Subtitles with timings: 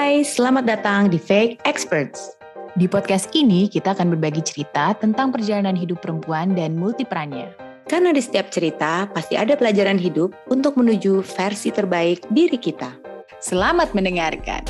[0.00, 2.32] Hai, selamat datang di Fake Experts.
[2.72, 7.52] Di podcast ini kita akan berbagi cerita tentang perjalanan hidup perempuan dan multiperannya.
[7.84, 12.96] Karena di setiap cerita pasti ada pelajaran hidup untuk menuju versi terbaik diri kita.
[13.44, 14.64] Selamat mendengarkan.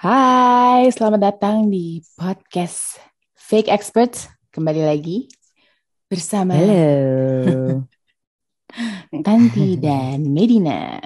[0.00, 2.96] Hai, selamat datang di podcast
[3.36, 4.24] Fake Experts.
[4.56, 5.28] Kembali lagi
[6.08, 7.84] bersama Halo.
[9.28, 10.96] Tanti dan Medina.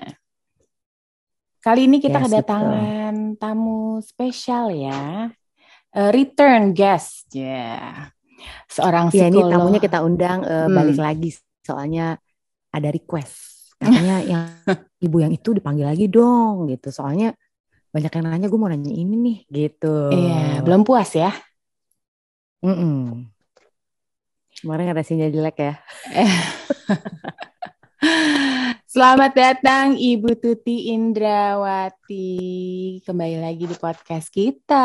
[1.63, 5.31] Kali ini kita Yes, kedatangan tamu spesial ya.
[5.93, 8.11] A return guest ya.
[8.67, 9.53] Seorang Ya ini psikolog.
[9.55, 10.75] tamunya kita undang eh, Hmm.
[10.75, 11.31] balik lagi
[11.63, 12.19] soalnya
[12.75, 13.39] ada request
[13.79, 14.43] katanya yang
[14.99, 17.39] ibu yang itu dipanggil lagi dong gitu soalnya
[17.95, 20.11] banyak yang nanya gue mau nanya ini nih gitu.
[20.11, 21.31] Iya, belum puas ya.
[22.65, 23.31] Mm-mm.
[24.59, 25.75] Kemarin ada sinyal jelek ya.
[28.93, 32.29] Selamat datang Ibu Tuti Indrawati.
[33.01, 34.85] Kembali lagi di podcast kita.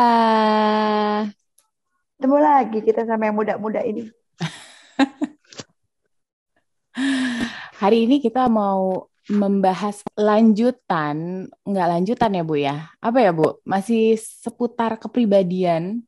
[2.16, 4.08] Ketemu lagi kita sama yang muda-muda ini.
[7.84, 12.88] Hari ini kita mau membahas lanjutan, nggak lanjutan ya Bu ya?
[13.04, 13.60] Apa ya Bu?
[13.68, 16.00] Masih seputar kepribadian.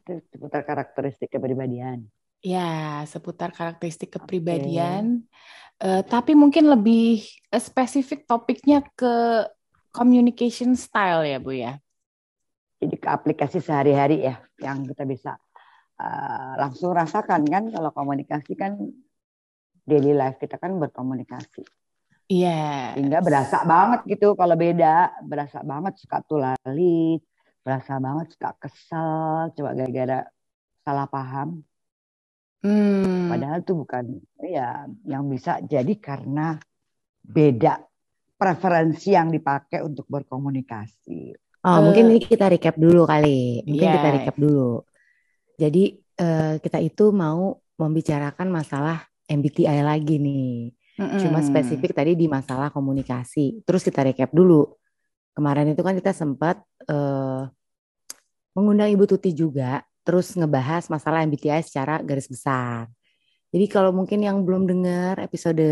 [0.00, 2.08] Itu seputar karakteristik kepribadian.
[2.42, 5.28] Ya, seputar karakteristik kepribadian.
[5.82, 9.42] Eh, tapi mungkin lebih eh, spesifik topiknya ke
[9.90, 11.74] communication style ya Bu ya?
[12.78, 15.38] Jadi ke aplikasi sehari-hari ya yang kita bisa
[16.02, 18.74] uh, langsung rasakan kan kalau komunikasi kan
[19.86, 21.62] daily life kita kan berkomunikasi.
[22.26, 22.98] Iya.
[22.98, 27.22] Sehingga berasa banget gitu kalau beda, berasa banget suka tulalit,
[27.62, 30.26] berasa banget suka kesel, coba gara-gara
[30.82, 31.62] salah paham.
[32.62, 33.30] Hmm.
[33.30, 34.04] Padahal itu bukan
[34.42, 36.58] ya yang bisa jadi karena
[37.22, 37.80] beda
[38.40, 41.20] preferensi yang dipakai untuk berkomunikasi.
[41.62, 43.62] Oh Eh, mungkin ini kita recap dulu kali.
[43.70, 44.14] Mungkin kita Iya.
[44.14, 44.82] recap dulu.
[45.60, 45.82] Jadi
[46.18, 50.74] eh, kita itu mau membicarakan masalah MBTI lagi nih.
[51.20, 51.44] Cuma Mm-mm.
[51.44, 53.62] spesifik tadi di masalah komunikasi.
[53.66, 54.66] Terus kita recap dulu.
[55.36, 56.60] Kemarin itu kan kita sempat
[56.90, 57.42] eh,
[58.56, 62.90] mengundang Ibu Tuti juga, terus ngebahas masalah MBTI secara garis besar.
[63.52, 65.62] Jadi kalau mungkin yang belum dengar episode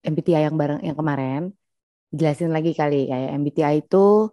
[0.00, 1.52] MBTI yang bareng yang kemarin,
[2.14, 4.30] jelasin lagi kali kayak MBTI itu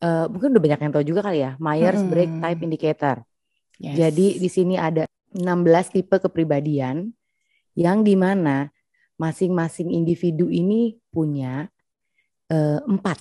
[0.00, 2.44] eh, mungkin udah banyak yang tahu juga kali ya, Myers-Briggs Mm-mm.
[2.46, 3.16] Type Indicator.
[3.76, 3.94] Yes.
[3.98, 5.04] Jadi di sini ada
[5.36, 7.12] 16 tipe kepribadian
[7.76, 8.72] yang di mana
[9.20, 11.68] masing-masing individu ini punya
[12.48, 13.20] eh, empat.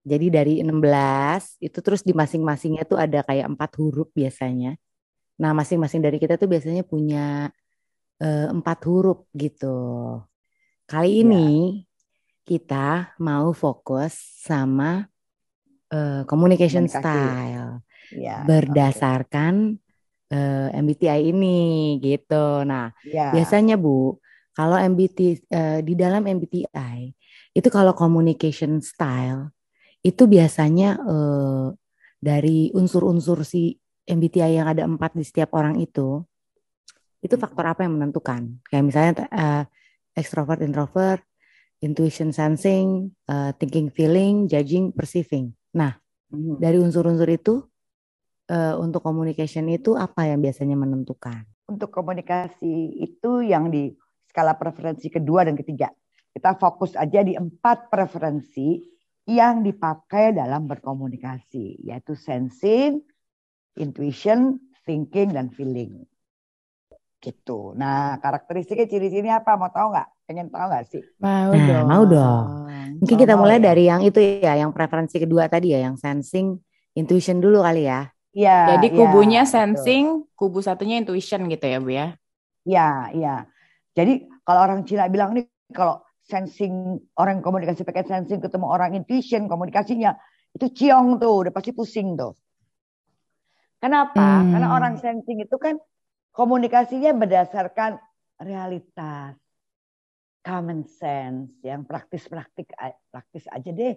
[0.00, 4.76] Jadi dari 16 itu terus di masing-masingnya tuh ada kayak empat huruf biasanya.
[5.40, 7.52] Nah masing-masing dari kita tuh biasanya punya
[8.20, 9.76] eh, empat huruf gitu.
[10.88, 11.20] Kali Iya.
[11.24, 11.48] ini
[12.44, 15.04] kita mau fokus sama
[15.92, 17.00] eh, communication Komunikasi.
[17.04, 17.70] style
[18.10, 19.78] Ya, berdasarkan
[20.32, 22.66] eh, MBTI ini gitu.
[22.66, 22.90] Nah.
[23.06, 23.30] Ya.
[23.30, 24.18] biasanya Bu,
[24.50, 27.12] kalau MBT eh, di dalam MBTI
[27.54, 29.50] itu kalau communication style
[30.00, 31.66] itu biasanya eh,
[32.20, 36.24] dari unsur-unsur si MBTI yang ada empat di setiap orang itu,
[37.20, 38.60] itu faktor apa yang menentukan?
[38.68, 39.64] Kayak misalnya eh,
[40.16, 41.22] extrovert, introvert,
[41.84, 45.52] intuition, sensing, eh, thinking, feeling, judging, perceiving.
[45.76, 45.96] Nah,
[46.30, 46.62] Mhm.
[46.62, 47.54] dari unsur-unsur itu
[48.50, 51.46] eh, untuk communication itu apa yang biasanya menentukan?
[51.70, 53.94] untuk komunikasi itu yang di
[54.26, 55.94] skala preferensi kedua dan ketiga.
[56.34, 58.82] Kita fokus aja di empat preferensi
[59.28, 63.04] yang dipakai dalam berkomunikasi, yaitu sensing,
[63.76, 66.04] intuition, thinking, dan feeling.
[67.20, 67.76] Gitu.
[67.76, 69.52] Nah, karakteristiknya ciri-cirinya apa?
[69.60, 70.08] Mau tahu nggak?
[70.24, 71.02] Pengen tahu nggak sih?
[71.20, 71.86] Mau Nah, dong.
[71.86, 72.44] mau dong.
[73.00, 73.64] Mungkin Mau kita mulai ya?
[73.70, 76.56] dari yang itu ya, yang preferensi kedua tadi ya, yang sensing,
[76.96, 78.08] intuition dulu kali ya.
[78.32, 78.78] Iya.
[78.78, 79.52] Jadi iya, kubunya betul.
[79.52, 82.06] sensing, kubu satunya intuition gitu ya Bu ya?
[82.64, 83.34] Iya, iya.
[83.92, 85.44] Jadi kalau orang Cina bilang nih
[85.74, 90.14] kalau sensing orang komunikasi pakai sensing ketemu orang intuition komunikasinya
[90.50, 92.34] itu ciong tuh, udah pasti pusing tuh.
[93.78, 94.42] Kenapa?
[94.42, 94.50] Hmm.
[94.52, 95.78] Karena orang sensing itu kan
[96.34, 97.96] komunikasinya berdasarkan
[98.42, 99.38] realitas,
[100.42, 102.74] common sense, yang praktis-praktik
[103.08, 103.96] praktis aja deh.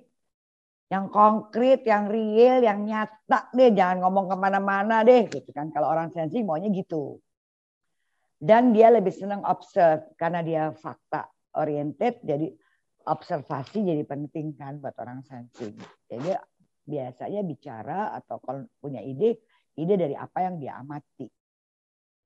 [0.94, 5.74] Yang konkret, yang real, yang nyata deh, jangan ngomong ke mana-mana deh, gitu kan.
[5.74, 7.18] Kalau orang sensing maunya gitu.
[8.38, 12.50] Dan dia lebih senang observe karena dia fakta oriented, jadi
[13.04, 15.76] observasi jadi penting kan buat orang sensing.
[16.08, 16.34] Jadi
[16.84, 19.44] biasanya bicara atau kalau punya ide,
[19.76, 21.28] ide dari apa yang dia amati.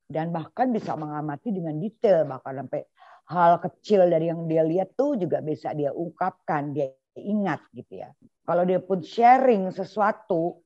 [0.08, 2.88] Dan bahkan bisa mengamati dengan detail, bahkan sampai
[3.28, 8.10] hal kecil dari yang dia lihat tuh juga bisa dia ungkapkan, dia ingat gitu ya.
[8.48, 10.64] Kalau dia pun sharing sesuatu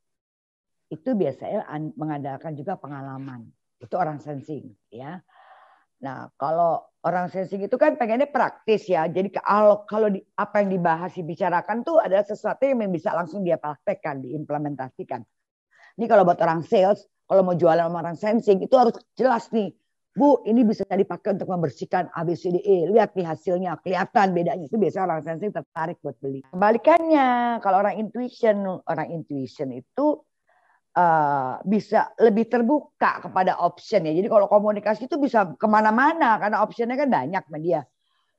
[0.92, 1.66] itu biasanya
[1.98, 3.50] mengandalkan juga pengalaman.
[3.82, 5.24] Itu orang sensing ya.
[6.02, 9.06] Nah, kalau orang sensing itu kan pengennya praktis ya.
[9.06, 13.62] Jadi kalau kalau di, apa yang dibahas dibicarakan tuh adalah sesuatu yang bisa langsung dia
[13.62, 15.22] praktekkan, diimplementasikan.
[16.02, 19.70] Ini kalau buat orang sales, kalau mau jualan sama orang sensing itu harus jelas nih.
[20.12, 22.92] Bu, ini bisa dipakai untuk membersihkan ABCDE.
[22.92, 24.68] Lihat nih hasilnya, kelihatan bedanya.
[24.68, 26.44] Itu biasa orang sensing tertarik buat beli.
[26.52, 30.20] Kebalikannya, kalau orang intuition, orang intuition itu
[30.96, 34.14] uh, bisa lebih terbuka kepada option ya.
[34.16, 37.82] Jadi kalau komunikasi itu bisa ke mana-mana karena optionnya kan banyak sama dia.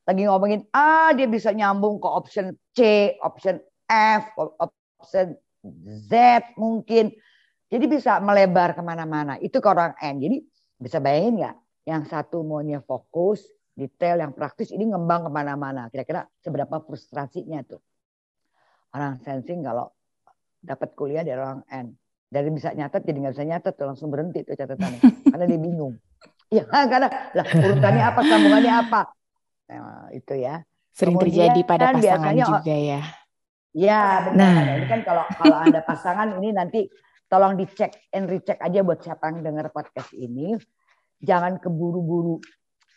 [0.02, 5.38] Lagi ngomongin A, dia bisa nyambung ke option C, option F, option
[5.86, 6.12] Z
[6.58, 7.14] mungkin.
[7.72, 9.38] Jadi bisa melebar ke mana-mana.
[9.38, 10.20] Itu ke orang N.
[10.20, 10.36] Jadi
[10.76, 11.56] bisa bayangin nggak?
[11.86, 13.46] Yang satu maunya fokus,
[13.78, 15.88] detail, yang praktis ini ngembang ke mana-mana.
[15.88, 17.80] Kira-kira seberapa frustrasinya tuh.
[18.92, 19.88] Orang sensing kalau
[20.60, 21.96] dapat kuliah dari orang N
[22.32, 25.00] dari bisa nyatet jadi nggak bisa nyatet tuh langsung berhenti tuh catatannya.
[25.32, 25.94] Karena dia bingung.
[26.52, 29.00] Iya karena lah urutannya apa sambungannya apa?
[29.72, 30.60] Nah, itu ya.
[30.92, 33.00] Sering Kemudian, terjadi pada pasangan biasanya, juga ya.
[33.72, 34.76] Ya benar nah.
[34.76, 36.92] ini kan kalau kalau anda pasangan ini nanti
[37.24, 40.52] tolong dicek and recheck aja buat siapa yang dengar podcast ini.
[41.24, 42.36] Jangan keburu-buru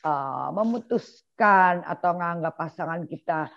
[0.04, 3.48] uh, memutuskan atau nganggap pasangan kita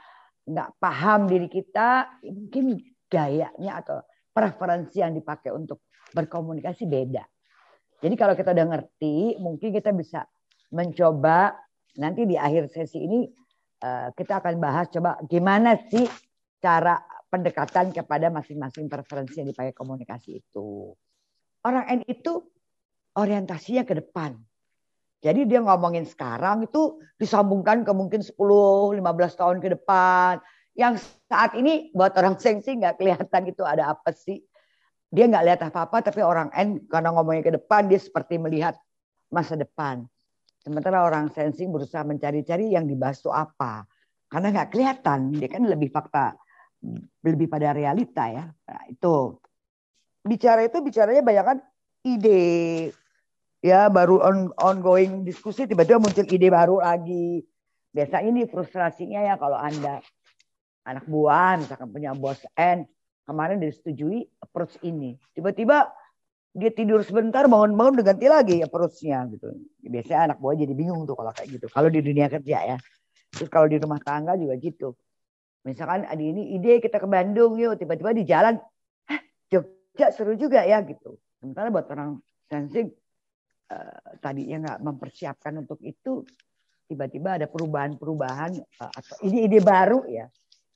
[0.47, 2.23] nggak paham diri kita.
[2.23, 2.79] Mungkin
[3.11, 3.99] gayanya atau
[4.38, 5.82] preferensi yang dipakai untuk
[6.14, 7.26] berkomunikasi beda.
[7.99, 10.23] Jadi kalau kita udah ngerti, mungkin kita bisa
[10.70, 11.58] mencoba
[11.99, 13.26] nanti di akhir sesi ini
[13.82, 16.06] eh, kita akan bahas coba gimana sih
[16.62, 20.94] cara pendekatan kepada masing-masing preferensi yang dipakai komunikasi itu.
[21.67, 22.38] Orang N itu
[23.19, 24.38] orientasinya ke depan.
[25.19, 29.02] Jadi dia ngomongin sekarang itu disambungkan ke mungkin 10, 15
[29.34, 30.38] tahun ke depan
[30.79, 30.95] yang
[31.27, 34.39] saat ini buat orang sengsi nggak kelihatan itu ada apa sih.
[35.09, 38.77] Dia nggak lihat apa-apa, tapi orang N karena ngomongnya ke depan, dia seperti melihat
[39.33, 40.05] masa depan.
[40.61, 43.89] Sementara orang sensing berusaha mencari-cari yang dibahas itu apa.
[44.29, 46.37] Karena nggak kelihatan, dia kan lebih fakta,
[47.25, 48.53] lebih pada realita ya.
[48.53, 49.41] Nah, itu.
[50.29, 51.59] Bicara itu bicaranya banyak kan
[52.05, 52.45] ide,
[53.65, 57.41] ya baru on, ongoing diskusi tiba-tiba muncul ide baru lagi.
[57.97, 60.05] Biasanya ini frustrasinya ya kalau Anda
[60.88, 62.88] anak buah misalkan punya bos N
[63.29, 65.20] kemarin disetujui approach ini.
[65.37, 65.93] Tiba-tiba
[66.56, 69.52] dia tidur sebentar bangun-bangun udah ganti lagi approach-nya gitu.
[69.85, 71.67] Biasanya anak buah jadi bingung tuh kalau kayak gitu.
[71.69, 72.76] Kalau di dunia kerja ya.
[73.29, 74.96] Terus kalau di rumah tangga juga gitu.
[75.69, 77.76] Misalkan ada ini ide kita ke Bandung yuk.
[77.76, 78.56] Tiba-tiba di jalan
[79.12, 79.20] Hah,
[79.52, 81.20] Jogja seru juga ya gitu.
[81.37, 82.17] Sementara buat orang
[82.49, 82.88] sensing
[83.69, 86.25] uh, tadinya nggak mempersiapkan untuk itu
[86.88, 90.26] tiba-tiba ada perubahan-perubahan uh, atau ide-ide baru ya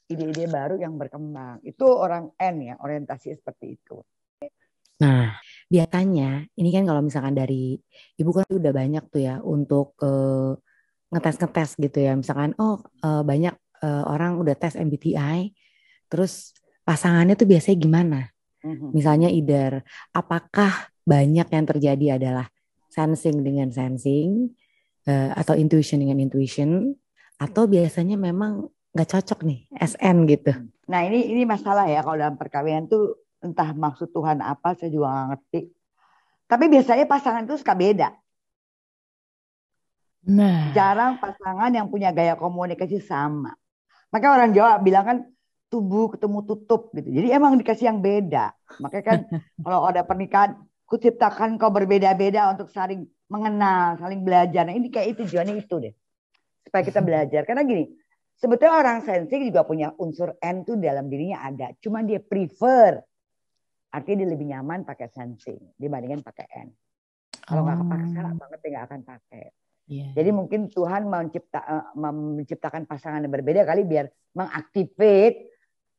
[0.09, 1.63] ide-ide baru yang berkembang.
[1.63, 4.03] Itu orang N ya, orientasi seperti itu.
[5.03, 5.35] Nah,
[5.67, 7.75] biasanya ini kan kalau misalkan dari
[8.19, 10.55] ibu kan udah banyak tuh ya untuk uh,
[11.11, 12.15] ngetes-ngetes gitu ya.
[12.15, 15.51] Misalkan oh uh, banyak uh, orang udah tes MBTI,
[16.07, 16.55] terus
[16.87, 18.21] pasangannya tuh biasanya gimana?
[18.63, 18.91] Mm-hmm.
[18.95, 19.83] Misalnya either
[20.15, 22.47] apakah banyak yang terjadi adalah
[22.87, 24.55] sensing dengan sensing
[25.11, 26.95] uh, atau intuition dengan intuition
[27.43, 30.53] atau biasanya memang nggak cocok nih SN gitu.
[30.89, 35.09] Nah ini ini masalah ya kalau dalam perkawinan tuh entah maksud Tuhan apa saya juga
[35.11, 35.61] nggak ngerti.
[36.47, 38.09] Tapi biasanya pasangan itu suka beda.
[40.29, 40.71] Nah.
[40.77, 43.57] Jarang pasangan yang punya gaya komunikasi sama.
[44.13, 45.19] Maka orang Jawa bilang kan
[45.73, 47.09] tubuh ketemu tutup gitu.
[47.09, 48.53] Jadi emang dikasih yang beda.
[48.79, 49.19] Makanya kan
[49.65, 54.69] kalau ada pernikahan, kuciptakan kau berbeda-beda untuk saling mengenal, saling belajar.
[54.69, 55.95] Nah ini kayak itu tujuannya itu deh.
[56.69, 57.49] Supaya kita belajar.
[57.49, 57.89] Karena gini,
[58.43, 61.71] Sebetulnya orang sensing juga punya unsur N tuh dalam dirinya ada.
[61.79, 62.99] Cuma dia prefer.
[63.95, 66.69] Artinya dia lebih nyaman pakai sensing dibandingkan pakai N.
[67.47, 67.83] Kalau nggak oh.
[67.87, 69.45] kepaksa banget dia nggak akan pakai.
[69.87, 70.11] Yeah.
[70.19, 75.39] Jadi mungkin Tuhan mencipta, uh, menciptakan pasangan yang berbeda kali biar mengaktifkan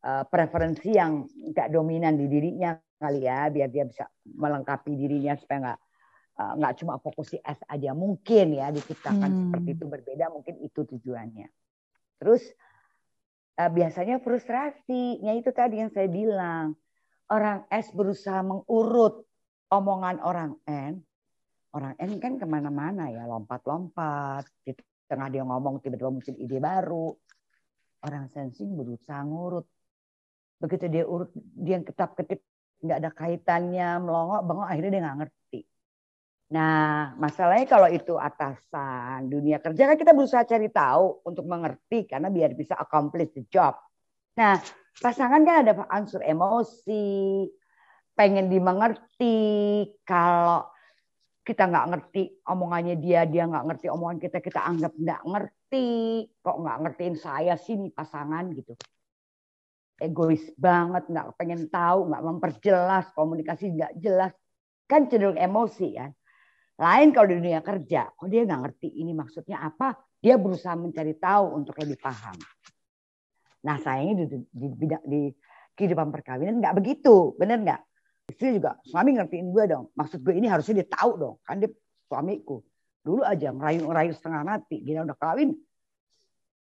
[0.03, 5.57] uh, preferensi yang nggak dominan di dirinya kali ya, biar dia bisa melengkapi dirinya supaya
[5.71, 5.79] nggak
[6.43, 9.39] uh, nggak cuma fokus di S aja mungkin ya diciptakan hmm.
[9.47, 11.47] seperti itu berbeda mungkin itu tujuannya.
[12.22, 12.43] Terus
[13.58, 16.77] uh, biasanya frustrasinya itu tadi yang saya bilang.
[17.32, 19.25] Orang S berusaha mengurut
[19.74, 21.01] omongan orang N.
[21.74, 24.46] Orang N kan ke mana-mana ya, lompat-lompat.
[24.62, 24.77] Di
[25.10, 27.10] tengah dia ngomong tiba-tiba muncul ide baru.
[28.03, 29.65] Orang sensing berusaha ngurut.
[30.62, 32.43] Begitu dia urut, dia ketap-ketip
[32.84, 35.60] nggak ada kaitannya, melongok, bengok, akhirnya dia nggak ngerti.
[36.53, 42.29] Nah, masalahnya kalau itu atasan dunia kerja kan kita berusaha cari tahu untuk mengerti karena
[42.29, 43.74] biar bisa accomplish the job.
[44.38, 44.62] Nah,
[45.01, 47.50] pasangan kan ada unsur emosi,
[48.13, 49.41] pengen dimengerti.
[50.05, 50.69] Kalau
[51.41, 55.89] kita nggak ngerti omongannya dia, dia nggak ngerti omongan kita, kita anggap nggak ngerti.
[56.38, 58.77] Kok nggak ngertiin saya sih nih pasangan gitu.
[59.98, 64.33] Egois banget, nggak pengen tahu, nggak memperjelas, komunikasi nggak jelas.
[64.86, 66.13] Kan cenderung emosi kan.
[66.73, 71.13] Lain kalau di dunia kerja, kok dia nggak ngerti ini maksudnya apa, dia berusaha mencari
[71.19, 72.33] tahu untuk lebih paham.
[73.63, 75.21] Nah sayangnya di, di, di, di
[75.77, 77.81] kehidupan perkawinan nggak begitu, bener nggak?
[78.33, 79.85] Istri juga, suami ngertiin gue dong.
[79.93, 81.69] Maksud gue ini harusnya dia tahu dong, kan dia
[82.09, 82.63] suamiku.
[83.03, 85.51] Dulu aja ngerayu-ngerayu setengah mati, gila udah kawin,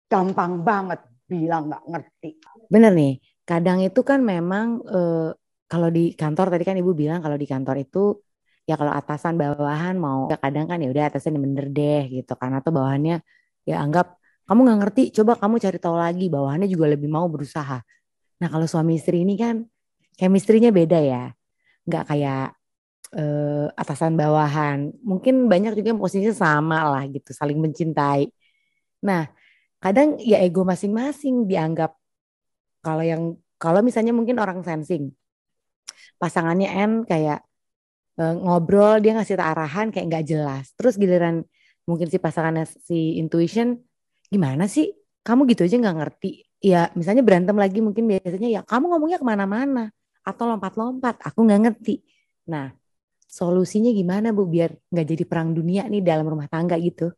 [0.06, 2.30] gampang banget bilang nggak ngerti.
[2.70, 5.30] Bener nih, kadang itu kan memang eh,
[5.66, 8.22] kalau di kantor tadi kan ibu bilang kalau di kantor itu
[8.66, 12.32] ya kalau atasan bawahan mau ya kadang kan ya udah atasan yang bener deh gitu
[12.34, 13.22] karena tuh bawahannya
[13.62, 17.82] ya anggap kamu nggak ngerti coba kamu cari tahu lagi bawahannya juga lebih mau berusaha.
[18.42, 19.66] Nah kalau suami istri ini kan
[20.18, 21.34] chemistry-nya beda ya.
[21.86, 22.54] Nggak kayak
[23.14, 24.90] uh, atasan bawahan.
[25.02, 28.30] Mungkin banyak juga yang posisinya sama lah gitu saling mencintai.
[29.06, 29.30] Nah
[29.82, 31.94] kadang ya ego masing-masing dianggap
[32.82, 33.22] kalau yang
[33.58, 35.14] kalau misalnya mungkin orang sensing
[36.18, 37.45] pasangannya N kayak
[38.16, 40.72] ngobrol dia ngasih arahan kayak nggak jelas.
[40.74, 41.44] Terus giliran
[41.84, 43.76] mungkin si pasangannya si intuition
[44.32, 44.90] gimana sih?
[45.20, 46.48] Kamu gitu aja nggak ngerti.
[46.64, 49.92] Ya misalnya berantem lagi mungkin biasanya ya kamu ngomongnya ke mana-mana
[50.24, 52.00] atau lompat-lompat aku nggak ngerti.
[52.48, 52.72] Nah
[53.28, 57.12] solusinya gimana bu biar nggak jadi perang dunia nih dalam rumah tangga gitu?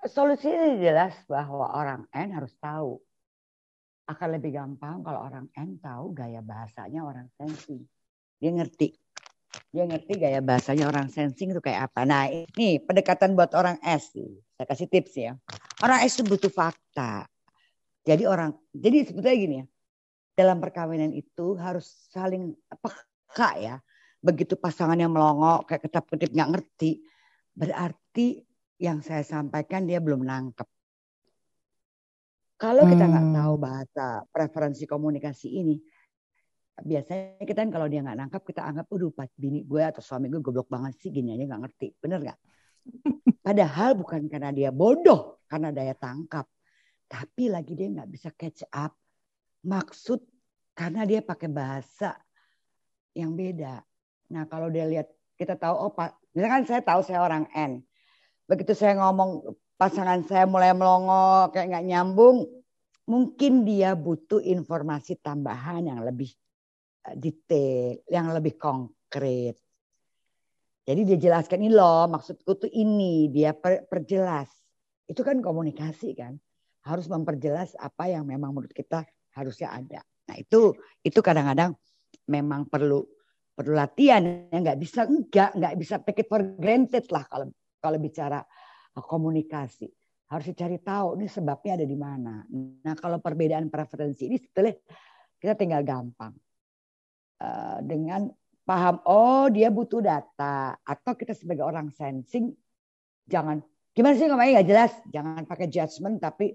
[0.00, 3.02] Solusinya jelas bahwa orang N harus tahu.
[4.06, 7.84] Akan lebih gampang kalau orang N tahu gaya bahasanya orang sensing
[8.40, 8.96] dia ngerti
[9.70, 12.06] dia ngerti gaya bahasanya orang sensing itu kayak apa.
[12.06, 14.14] Nah ini pendekatan buat orang S.
[14.54, 15.32] Saya kasih tips ya.
[15.82, 17.26] Orang S itu butuh fakta.
[18.06, 19.66] Jadi orang, jadi sebetulnya gini ya.
[20.34, 23.76] Dalam perkawinan itu harus saling peka ya.
[24.22, 27.02] Begitu pasangannya melongo kayak ketap-ketip nggak ngerti.
[27.54, 28.42] Berarti
[28.80, 30.68] yang saya sampaikan dia belum nangkep.
[32.60, 33.36] Kalau kita nggak hmm.
[33.40, 35.80] tahu bahasa preferensi komunikasi ini,
[36.82, 40.26] biasanya kita kan kalau dia nggak nangkap kita anggap udah pas bini gue atau suami
[40.28, 41.88] gue goblok banget sih gini aja nggak ngerti.
[41.98, 42.38] Bener nggak?
[43.46, 46.48] Padahal bukan karena dia bodoh karena daya tangkap.
[47.10, 48.94] Tapi lagi dia nggak bisa catch up.
[49.66, 50.20] Maksud
[50.72, 52.16] karena dia pakai bahasa
[53.12, 53.82] yang beda.
[54.32, 57.82] Nah kalau dia lihat kita tahu oh pak misalkan saya tahu saya orang N.
[58.46, 62.44] Begitu saya ngomong pasangan saya mulai melongo kayak nggak nyambung
[63.08, 66.30] mungkin dia butuh informasi tambahan yang lebih
[67.16, 69.56] detail, yang lebih konkret.
[70.84, 74.50] Jadi dia jelaskan ini loh, maksudku tuh ini, dia per, perjelas.
[75.06, 76.36] Itu kan komunikasi kan.
[76.84, 79.04] Harus memperjelas apa yang memang menurut kita
[79.36, 80.00] harusnya ada.
[80.26, 80.72] Nah itu
[81.04, 81.76] itu kadang-kadang
[82.26, 83.04] memang perlu
[83.52, 87.98] perlu latihan ya nggak bisa enggak nggak bisa take it for granted lah kalau kalau
[88.00, 88.40] bicara
[88.96, 89.90] komunikasi
[90.32, 92.40] harus dicari tahu ini sebabnya ada di mana.
[92.86, 94.72] Nah kalau perbedaan preferensi ini setelah
[95.36, 96.32] kita tinggal gampang
[97.40, 98.28] Eh, dengan
[98.68, 100.76] paham oh dia butuh data.
[100.84, 102.52] Atau kita sebagai orang sensing
[103.24, 103.64] jangan
[103.96, 104.60] gimana sih ngomongnya?
[104.60, 104.92] Nggak jelas.
[105.08, 106.52] Jangan pakai judgment tapi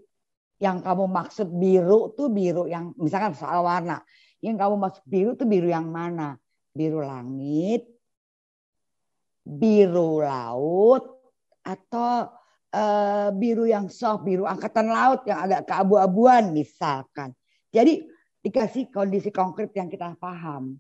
[0.62, 4.06] yang kamu maksud biru tuh biru yang misalkan soal warna.
[4.40, 6.38] Yang kamu maksud biru tuh biru yang mana?
[6.70, 7.96] Biru langit
[9.46, 11.22] biru laut
[11.62, 12.34] atau
[12.74, 17.38] uh, biru yang soft biru angkatan laut yang agak keabu-abuan misalkan.
[17.70, 18.10] Jadi
[18.46, 20.78] dikasih kondisi konkret yang kita paham.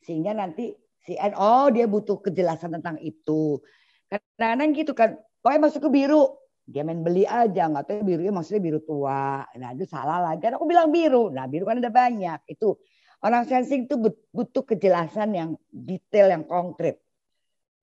[0.00, 0.72] Sehingga nanti
[1.04, 3.60] si N, oh dia butuh kejelasan tentang itu.
[4.08, 6.24] Kadang-kadang gitu kan, pokoknya masuk ke biru.
[6.64, 9.44] Dia main beli aja, nggak tahu birunya maksudnya biru tua.
[9.44, 10.40] Nah itu salah lagi.
[10.40, 11.28] Kan aku bilang biru.
[11.28, 12.48] Nah biru kan ada banyak.
[12.48, 12.80] Itu
[13.20, 13.98] orang sensing itu
[14.32, 17.02] butuh kejelasan yang detail, yang konkret.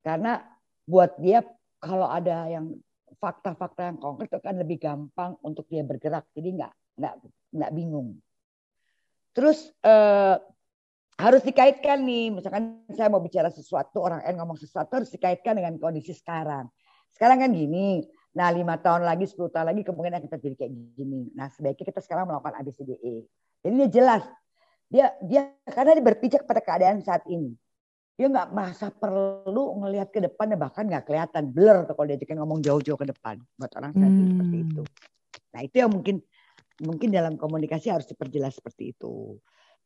[0.01, 0.41] Karena
[0.87, 1.43] buat dia
[1.77, 2.71] kalau ada yang
[3.19, 6.31] fakta-fakta yang konkret itu kan lebih gampang untuk dia bergerak.
[6.31, 7.13] Jadi nggak nggak
[7.51, 8.15] nggak bingung.
[9.33, 10.35] Terus eh,
[11.19, 15.75] harus dikaitkan nih, misalkan saya mau bicara sesuatu, orang N ngomong sesuatu harus dikaitkan dengan
[15.75, 16.71] kondisi sekarang.
[17.11, 21.27] Sekarang kan gini, nah lima tahun lagi, 10 tahun lagi kemungkinan kita jadi kayak gini.
[21.35, 23.15] Nah sebaiknya kita sekarang melakukan ABCDE.
[23.59, 24.23] Jadi dia jelas,
[24.87, 27.51] dia dia karena dia berpijak pada keadaan saat ini.
[28.15, 32.99] Dia nggak masa perlu ngelihat ke depan, bahkan nggak kelihatan blur kalau diajakin ngomong jauh-jauh
[32.99, 34.31] ke depan buat orang saat ini hmm.
[34.31, 34.81] seperti itu.
[35.51, 36.15] Nah itu yang mungkin
[36.83, 39.39] mungkin dalam komunikasi harus diperjelas seperti itu.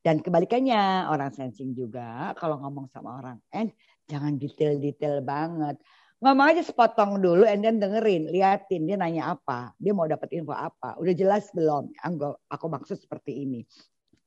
[0.03, 3.71] Dan kebalikannya orang sensing juga kalau ngomong sama orang N
[4.11, 5.79] jangan detail-detail banget.
[6.23, 10.55] ngomong aja sepotong dulu and then dengerin, liatin dia nanya apa, dia mau dapat info
[10.55, 11.91] apa, udah jelas belum?
[11.99, 13.67] Aku, aku maksud seperti ini.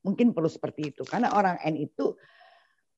[0.04, 2.12] Mungkin perlu seperti itu karena orang N itu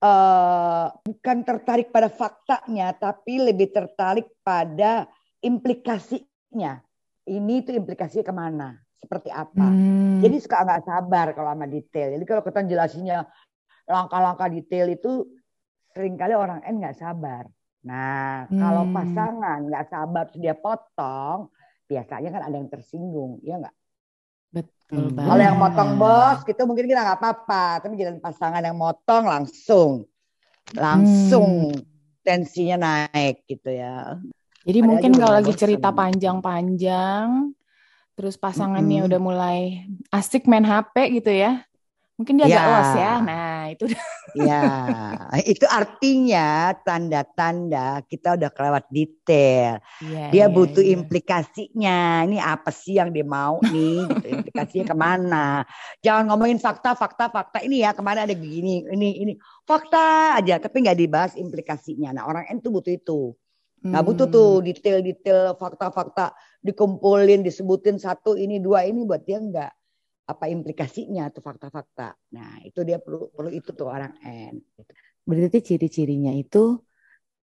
[0.02, 5.06] uh, bukan tertarik pada faktanya, tapi lebih tertarik pada
[5.46, 6.82] implikasinya.
[7.22, 9.67] Ini itu implikasinya ke mana, seperti apa.
[9.67, 10.19] Hmm.
[10.21, 12.09] Jadi suka nggak sabar kalau sama detail.
[12.19, 13.19] Jadi kalau kita jelasinnya
[13.88, 15.25] langkah-langkah detail itu
[15.95, 17.47] sering kali orang N nggak sabar.
[17.87, 18.59] Nah, hmm.
[18.59, 21.49] kalau pasangan nggak sabar dia potong,
[21.87, 23.76] biasanya kan ada yang tersinggung, ya nggak?
[24.52, 25.25] Betul hmm.
[25.25, 30.05] Kalau yang motong bos, gitu mungkin kita nggak apa-apa, tapi jangan pasangan yang motong langsung,
[30.76, 31.83] langsung hmm.
[32.26, 34.19] tensinya naik gitu ya.
[34.69, 37.57] Jadi ada mungkin kalau lagi cerita panjang-panjang,
[38.18, 39.08] terus pasangannya hmm.
[39.14, 41.62] udah mulai asik main HP gitu ya,
[42.18, 42.58] Mungkin dia ya.
[42.58, 43.12] agak los ya.
[43.22, 43.84] Nah, itu
[44.37, 44.60] Ya,
[45.54, 49.80] itu artinya tanda-tanda kita udah kelewat detail.
[50.04, 50.98] Ya, dia ya, butuh ya.
[50.98, 52.28] implikasinya.
[52.28, 54.04] Ini apa sih yang dia mau nih?
[54.04, 54.26] gitu.
[54.42, 55.46] Implikasinya ke mana?
[56.04, 57.64] Jangan ngomongin fakta, fakta, fakta.
[57.64, 59.32] Ini ya ke mana ada begini, ini, ini.
[59.64, 62.12] Fakta aja, tapi nggak dibahas implikasinya.
[62.12, 63.32] Nah, orang N tuh butuh itu.
[63.78, 64.64] Nggak butuh tuh hmm.
[64.66, 69.72] detail-detail fakta-fakta dikumpulin, disebutin satu ini dua ini buat dia enggak
[70.28, 72.12] apa implikasinya tuh fakta-fakta.
[72.36, 74.60] Nah, itu dia perlu perlu itu tuh orang N.
[75.24, 76.76] Berarti ciri-cirinya itu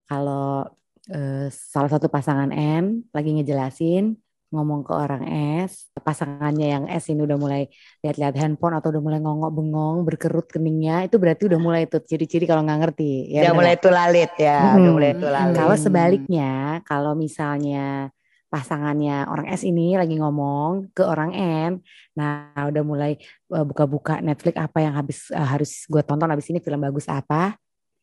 [0.05, 0.69] kalau
[1.09, 4.13] eh, salah satu pasangan N lagi ngejelasin
[4.49, 5.23] ngomong ke orang
[5.65, 7.69] S, pasangannya yang S ini udah mulai
[8.01, 12.49] lihat-lihat handphone atau udah mulai ngongok bengong, berkerut keningnya, itu berarti udah mulai itu ciri-ciri
[12.49, 13.29] kalau nggak ngerti.
[13.29, 14.77] Ya, udah mulai itu lalit ya, hmm.
[14.81, 15.53] udah mulai itu lalit.
[15.53, 18.09] Kalau sebaliknya, kalau misalnya
[18.49, 21.71] pasangannya orang S ini lagi ngomong ke orang N.
[22.17, 23.15] Nah, udah mulai
[23.53, 27.55] uh, buka-buka Netflix apa yang habis uh, harus gue tonton habis ini film bagus apa.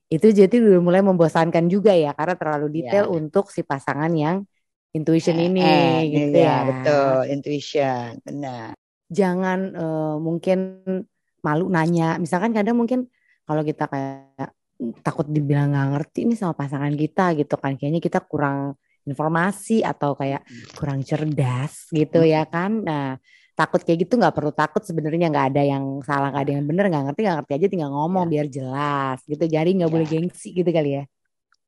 [0.06, 3.12] Itu jadi udah mulai membosankan juga ya karena terlalu detail ya.
[3.12, 4.46] untuk si pasangan yang
[4.94, 6.46] intuition eh, ini eh, gitu ya.
[6.46, 6.56] ya.
[6.70, 8.08] Betul, intuition.
[8.22, 8.78] Benar.
[9.10, 10.58] Jangan uh, mungkin
[11.42, 12.22] malu nanya.
[12.22, 13.10] Misalkan kadang mungkin
[13.42, 14.54] kalau kita kayak
[15.02, 18.76] takut dibilang nggak ngerti ini sama pasangan kita gitu kan kayaknya kita kurang
[19.06, 20.42] informasi atau kayak
[20.74, 22.82] kurang cerdas gitu ya kan.
[22.82, 23.16] Nah,
[23.56, 26.84] takut kayak gitu nggak perlu takut sebenarnya nggak ada yang salah nggak ada yang benar
[26.92, 28.30] nggak ngerti nggak ngerti aja tinggal ngomong ya.
[28.36, 29.94] biar jelas gitu jadi nggak ya.
[29.96, 31.04] boleh gengsi gitu kali ya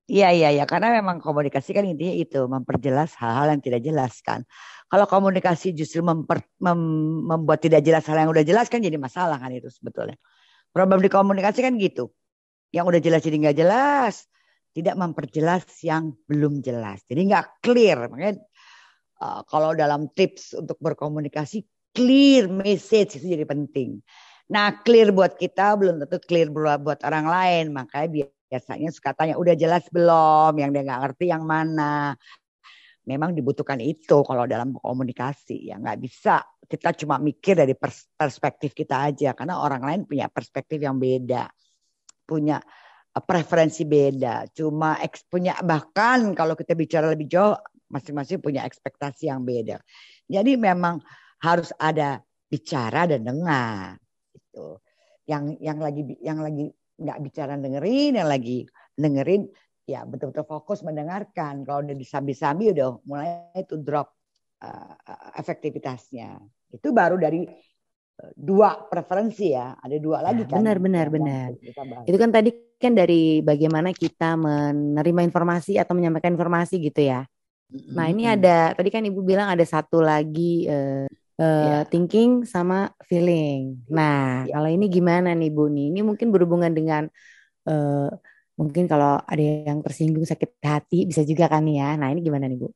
[0.08, 4.40] Iya iya iya karena memang komunikasi kan intinya itu memperjelas hal-hal yang tidak jelas kan.
[4.88, 6.80] Kalau komunikasi justru memper, mem,
[7.28, 10.16] membuat tidak jelas hal yang udah jelas kan jadi masalah kan itu sebetulnya.
[10.72, 12.08] Problem di komunikasi kan gitu.
[12.72, 14.24] Yang udah jelas jadi nggak jelas
[14.72, 17.02] tidak memperjelas yang belum jelas.
[17.08, 18.08] Jadi nggak clear.
[18.08, 18.38] Makanya
[19.22, 23.98] uh, kalau dalam tips untuk berkomunikasi clear message itu jadi penting.
[24.48, 27.64] Nah clear buat kita belum tentu clear buat orang lain.
[27.74, 28.08] Makanya
[28.48, 32.16] biasanya suka tanya udah jelas belum yang dia nggak ngerti yang mana.
[33.08, 37.72] Memang dibutuhkan itu kalau dalam komunikasi ya nggak bisa kita cuma mikir dari
[38.12, 41.48] perspektif kita aja karena orang lain punya perspektif yang beda
[42.28, 42.60] punya
[43.24, 44.50] preferensi beda.
[44.52, 44.98] Cuma
[45.30, 47.56] punya bahkan kalau kita bicara lebih jauh
[47.88, 49.80] masing-masing punya ekspektasi yang beda.
[50.28, 51.00] Jadi memang
[51.40, 53.96] harus ada bicara dan dengar
[54.32, 54.80] gitu.
[55.28, 56.66] Yang yang lagi yang lagi
[56.98, 58.64] nggak bicara dengerin, yang lagi
[58.98, 59.48] dengerin
[59.88, 61.64] ya betul-betul fokus mendengarkan.
[61.64, 64.12] Kalau udah disambi-sambi udah mulai itu drop
[64.60, 64.94] uh,
[65.36, 66.36] efektivitasnya.
[66.68, 67.48] Itu baru dari
[68.34, 70.58] dua preferensi ya, ada dua lagi kan.
[70.58, 71.48] Benar, benar, benar.
[72.02, 77.26] Itu kan tadi kan dari bagaimana kita menerima informasi atau menyampaikan informasi gitu ya.
[77.68, 81.82] Nah ini ada tadi kan ibu bilang ada satu lagi uh, uh, yeah.
[81.86, 83.84] thinking sama feeling.
[83.92, 84.56] Nah yeah.
[84.56, 85.92] kalau ini gimana nih bu nih?
[85.92, 87.06] Ini mungkin berhubungan dengan
[87.68, 88.08] uh,
[88.56, 91.94] mungkin kalau ada yang tersinggung sakit hati bisa juga kan ya.
[91.94, 92.68] Nah ini gimana nih bu?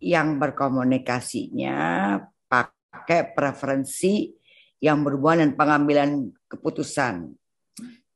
[0.00, 1.76] Yang berkomunikasinya
[2.46, 4.39] pakai preferensi
[4.80, 6.10] yang berhubungan dengan pengambilan
[6.48, 7.36] keputusan.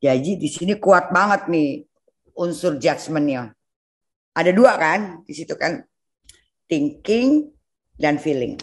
[0.00, 1.84] Jadi di sini kuat banget nih
[2.36, 3.52] unsur judgementnya.
[4.34, 5.84] Ada dua kan di situ kan
[6.66, 7.52] thinking
[7.94, 8.58] dan feeling.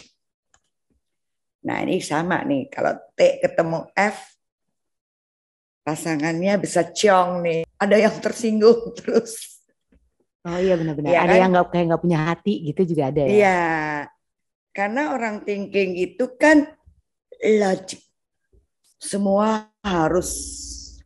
[1.66, 4.18] Nah ini sama nih kalau T ketemu F
[5.86, 7.62] pasangannya bisa ciong nih.
[7.78, 9.62] Ada yang tersinggung terus.
[10.42, 11.14] Oh iya benar-benar.
[11.14, 11.42] Ya, ada kan?
[11.42, 13.30] yang nggak kayak nggak punya hati gitu juga ada ya.
[13.30, 13.62] Iya.
[14.74, 16.66] Karena orang thinking itu kan
[17.42, 18.02] logik.
[19.02, 20.30] Semua harus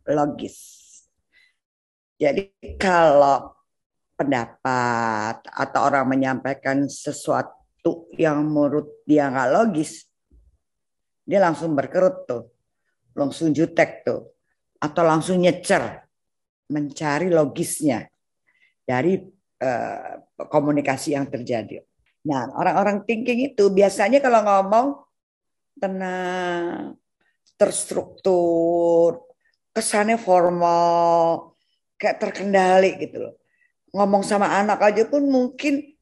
[0.04, 0.56] logis.
[2.16, 3.52] Jadi kalau
[4.16, 10.08] pendapat atau orang menyampaikan sesuatu yang menurut dia nggak logis,
[11.24, 12.48] dia langsung berkerut tuh,
[13.12, 14.32] langsung jutek tuh,
[14.80, 16.04] atau langsung nyecer,
[16.72, 18.08] mencari logisnya
[18.84, 19.20] dari
[19.60, 20.12] uh,
[20.48, 21.84] komunikasi yang terjadi.
[22.26, 25.05] Nah, orang-orang thinking itu biasanya kalau ngomong
[25.76, 26.96] tenang,
[27.56, 29.24] terstruktur,
[29.72, 31.52] kesannya formal,
[32.00, 33.34] kayak terkendali gitu loh.
[33.92, 35.96] Ngomong sama anak aja pun mungkin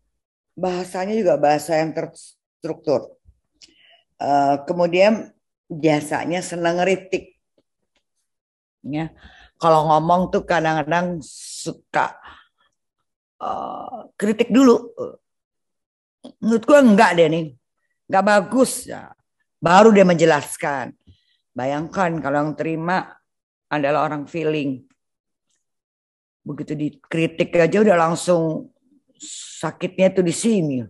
[0.55, 3.19] bahasanya juga bahasa yang terstruktur.
[4.19, 5.35] Uh, kemudian
[5.67, 7.35] biasanya senang ngeritik.
[8.85, 9.11] Ya,
[9.59, 12.15] kalau ngomong tuh kadang-kadang suka
[13.41, 14.93] uh, kritik dulu.
[16.41, 17.45] Menurut gue enggak deh nih,
[18.09, 19.13] enggak bagus ya.
[19.65, 20.93] Baru dia menjelaskan.
[21.57, 23.17] Bayangkan kalau yang terima
[23.73, 24.85] adalah orang feeling.
[26.45, 28.69] Begitu dikritik aja udah langsung
[29.65, 30.85] sakitnya tuh di sini.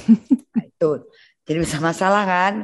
[0.56, 1.04] nah, itu
[1.44, 2.54] jadi bisa masalah kan?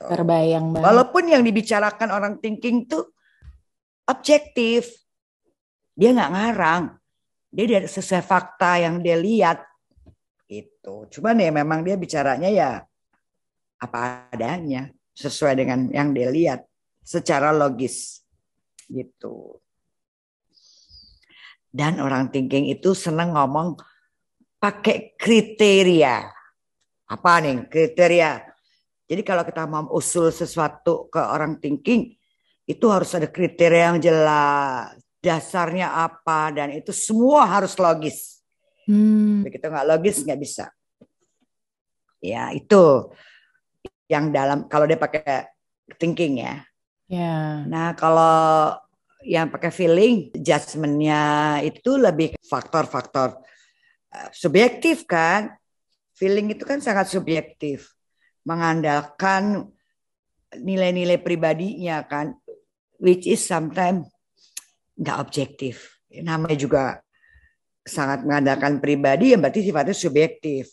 [0.00, 0.84] Terbayang banget.
[0.88, 3.12] Walaupun yang dibicarakan orang thinking tuh
[4.08, 4.88] objektif,
[5.92, 6.96] dia nggak ngarang,
[7.52, 9.60] dia dari sesuai fakta yang dia lihat
[10.48, 11.04] itu.
[11.12, 12.80] Cuman ya memang dia bicaranya ya
[13.76, 14.88] apa adanya,
[15.20, 16.64] sesuai dengan yang dia lihat
[17.04, 18.24] secara logis
[18.88, 19.60] gitu.
[21.70, 23.78] Dan orang thinking itu senang ngomong
[24.58, 26.26] pakai kriteria.
[27.06, 28.42] Apa nih kriteria?
[29.06, 32.14] Jadi kalau kita mau usul sesuatu ke orang thinking,
[32.66, 34.98] itu harus ada kriteria yang jelas.
[35.20, 38.40] Dasarnya apa dan itu semua harus logis.
[38.88, 39.44] Hmm.
[39.44, 40.72] Begitu nggak logis nggak bisa.
[42.24, 43.12] Ya itu
[44.10, 45.46] yang dalam kalau dia pakai
[45.94, 46.66] thinking ya.
[47.06, 47.62] Yeah.
[47.70, 48.74] Nah kalau
[49.22, 51.22] yang pakai feeling, judgementnya
[51.62, 53.38] itu lebih faktor-faktor
[54.10, 55.54] uh, subjektif kan.
[56.18, 57.96] Feeling itu kan sangat subjektif,
[58.44, 59.72] mengandalkan
[60.52, 62.36] nilai-nilai pribadinya kan,
[63.00, 64.04] which is sometimes
[65.00, 65.96] nggak objektif.
[66.12, 66.84] Namanya juga
[67.80, 70.68] sangat mengandalkan pribadi, yang berarti sifatnya subjektif.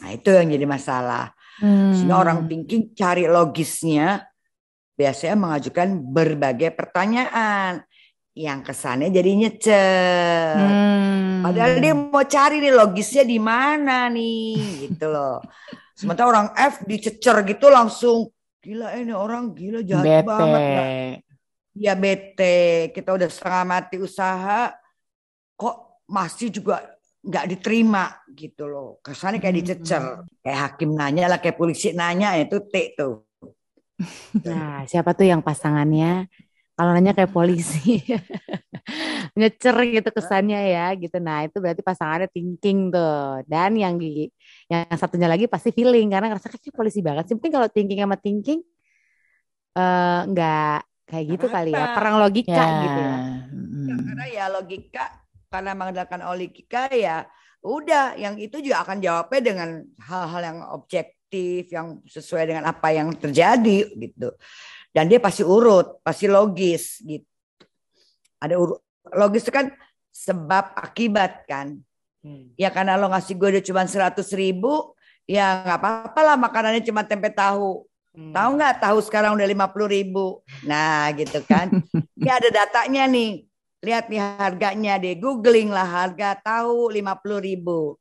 [0.00, 1.35] Nah itu yang jadi masalah.
[1.60, 1.92] Hmm.
[1.96, 4.24] Sehingga orang thinking cari logisnya
[4.96, 7.84] biasanya mengajukan berbagai pertanyaan
[8.36, 10.56] yang kesannya jadi nyecer.
[10.56, 11.40] Hmm.
[11.40, 15.40] Padahal dia mau cari nih logisnya di mana nih gitu loh.
[15.98, 18.28] Sementara orang F dicecer gitu langsung
[18.60, 20.28] gila ini orang gila jahat bete.
[20.28, 20.60] banget.
[20.60, 20.86] Gak?
[21.76, 22.58] Ya bete,
[22.92, 24.72] kita udah setengah mati usaha
[25.56, 26.95] kok masih juga
[27.26, 29.02] nggak diterima gitu loh.
[29.02, 30.02] Kesannya kayak dicecer.
[30.02, 30.22] Hmm.
[30.40, 33.26] Kayak hakim nanya lah, kayak polisi nanya itu T tuh.
[34.44, 36.28] Nah, siapa tuh yang pasangannya
[36.76, 38.04] kalau nanya kayak polisi
[39.40, 41.16] nyecer gitu kesannya ya gitu.
[41.16, 43.40] Nah, itu berarti pasangannya thinking tuh.
[43.48, 44.28] Dan yang di
[44.68, 47.34] yang satunya lagi pasti feeling karena ngerasa kayak polisi banget sih.
[47.40, 48.60] Mungkin kalau thinking sama thinking
[49.80, 51.96] uh, nggak kayak gitu kali ya.
[51.96, 52.80] Perang logika ya.
[52.84, 53.16] gitu ya.
[53.48, 53.98] Hmm.
[54.04, 55.04] Karena ya logika
[55.50, 57.26] karena mengandalkan logika ya
[57.64, 62.94] udah yang itu juga akan jawabnya dengan hal-hal yang objek objektif, yang sesuai dengan apa
[62.94, 64.30] yang terjadi gitu.
[64.94, 67.26] Dan dia pasti urut, pasti logis gitu.
[68.38, 68.80] Ada urut
[69.12, 69.74] logis itu kan
[70.14, 71.76] sebab akibat kan.
[72.22, 72.54] Hmm.
[72.56, 74.96] Ya karena lo ngasih gue udah cuma seratus ribu,
[75.28, 77.84] ya nggak apa-apa lah makanannya cuma tempe tahu.
[78.16, 78.32] Hmm.
[78.32, 80.40] Tahu nggak tahu sekarang udah lima puluh ribu.
[80.64, 81.68] Nah gitu kan.
[82.16, 83.44] Ini ada datanya nih.
[83.86, 85.14] Lihat nih harganya deh.
[85.14, 87.94] Googling lah harga tahu lima puluh ribu.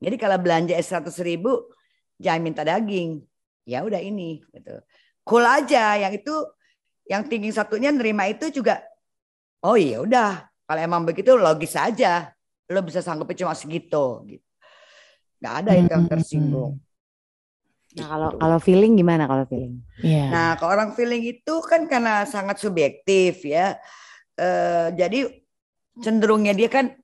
[0.00, 1.68] Jadi kalau belanja seratus ribu,
[2.16, 3.20] jangan minta daging.
[3.68, 4.80] Ya udah ini gitu.
[5.28, 6.32] Cool aja yang itu
[7.04, 8.80] yang tinggi satunya nerima itu juga
[9.64, 12.32] oh iya udah kalau emang begitu logis aja
[12.68, 14.44] lo bisa sanggupnya cuma segitu gitu.
[15.40, 16.80] Gak ada itu yang tersinggung.
[17.96, 18.40] Nah kalau gitu.
[18.40, 19.80] kalau feeling gimana kalau feeling?
[20.00, 20.28] Yeah.
[20.32, 23.76] Nah kalau orang feeling itu kan karena sangat subjektif ya.
[24.38, 25.34] Uh, jadi
[25.98, 26.94] cenderungnya dia kan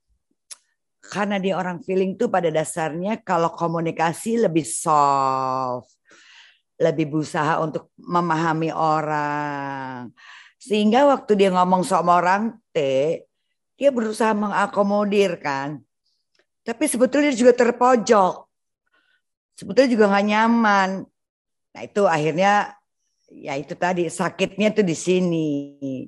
[1.03, 5.99] karena dia orang feeling tuh pada dasarnya kalau komunikasi lebih soft,
[6.81, 10.09] lebih berusaha untuk memahami orang.
[10.57, 12.79] Sehingga waktu dia ngomong sama orang T,
[13.77, 15.77] dia berusaha mengakomodir kan.
[16.65, 18.49] Tapi sebetulnya dia juga terpojok.
[19.55, 20.89] Sebetulnya juga nggak nyaman.
[21.75, 22.73] Nah itu akhirnya
[23.29, 25.49] ya itu tadi sakitnya tuh di sini.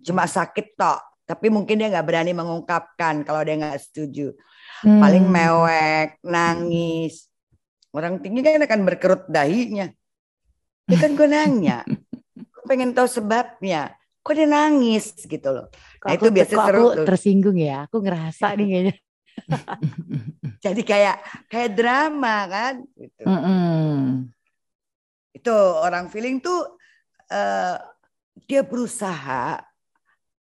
[0.02, 1.02] Cuma sakit tok.
[1.28, 4.32] Tapi mungkin dia nggak berani mengungkapkan kalau dia nggak setuju
[4.88, 5.02] hmm.
[5.04, 7.28] paling mewek, nangis.
[7.92, 9.92] Orang tinggi kan akan berkerut dahinya.
[10.88, 11.84] Ya kan gue nanya,
[12.56, 13.92] gue pengen tahu sebabnya.
[14.24, 15.68] Kok dia nangis gitu loh.
[16.04, 17.06] Nah, itu biasa seru aku tuh.
[17.08, 17.88] tersinggung ya.
[17.88, 18.96] Aku ngerasa nih kayaknya.
[20.64, 21.16] Jadi kayak
[21.52, 22.76] kayak drama kan.
[22.96, 23.24] Gitu.
[23.24, 23.96] Mm -hmm.
[25.36, 26.76] Itu orang feeling tuh
[27.32, 27.76] uh,
[28.48, 29.64] dia berusaha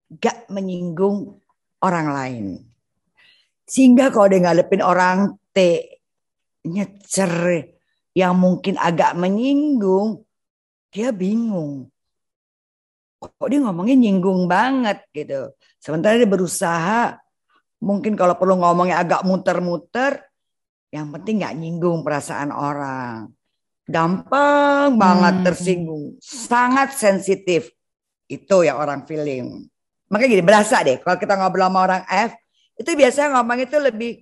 [0.09, 1.41] gak menyinggung
[1.81, 2.47] orang lain
[3.65, 5.89] Sehingga kalau dia ngadepin orang T
[6.65, 7.33] nyecer
[8.15, 10.23] yang mungkin agak menyinggung,
[10.95, 11.91] dia bingung.
[13.19, 15.51] Kok dia ngomongnya nyinggung banget gitu.
[15.81, 17.19] Sementara dia berusaha
[17.83, 20.23] mungkin kalau perlu ngomongnya agak muter-muter,
[20.95, 23.33] yang penting nggak nyinggung perasaan orang.
[23.85, 25.45] Gampang banget hmm.
[25.45, 27.69] tersinggung, sangat sensitif.
[28.25, 29.69] Itu ya orang feeling.
[30.15, 32.39] Makanya gini, berasa deh kalau kita ngobrol sama orang F,
[32.79, 34.13] itu biasanya ngomong itu lebih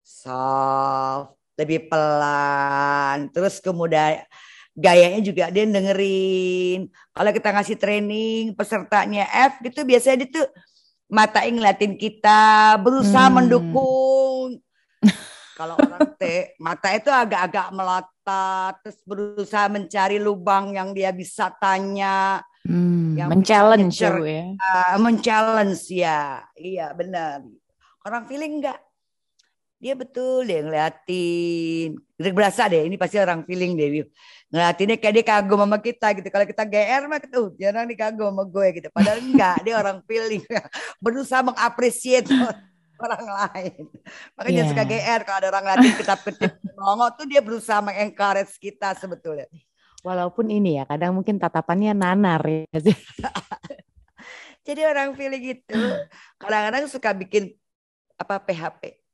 [0.00, 4.24] soft, lebih pelan, terus kemudian
[4.72, 6.88] gayanya juga dia dengerin.
[7.12, 10.48] Kalau kita ngasih training pesertanya F gitu biasanya dia tuh
[11.12, 13.36] mata ngeliatin kita, berusaha hmm.
[13.36, 14.48] mendukung.
[15.60, 22.40] Kalau orang T, mata itu agak-agak melotot, terus berusaha mencari lubang yang dia bisa tanya.
[22.64, 24.44] Hmm, yang men-challenge ya, ya.
[24.96, 26.48] Men-challenge ya.
[26.56, 27.44] Iya, benar.
[28.00, 28.80] Orang feeling enggak?
[29.84, 32.00] Dia betul dia ngeliatin.
[32.16, 34.08] Berasa deh, ini pasti orang feeling deh.
[34.48, 36.28] Ngeliatinnya kayak dia kagum sama kita gitu.
[36.32, 38.88] Kalau kita GR mah gitu, jarang nih kagum sama gue gitu.
[38.88, 40.40] Padahal enggak, dia orang feeling.
[41.04, 42.32] Berusaha mengapresiasi
[42.96, 43.84] orang lain.
[44.40, 44.70] Makanya yeah.
[44.72, 49.44] suka GR kalau ada orang ngeliatin kita ketip nongol tuh dia berusaha mengencourage kita sebetulnya.
[50.04, 52.68] Walaupun ini ya, kadang mungkin tatapannya nanar ya.
[54.68, 55.76] Jadi orang feeling gitu
[56.40, 57.52] kadang-kadang suka bikin
[58.16, 59.04] apa PHP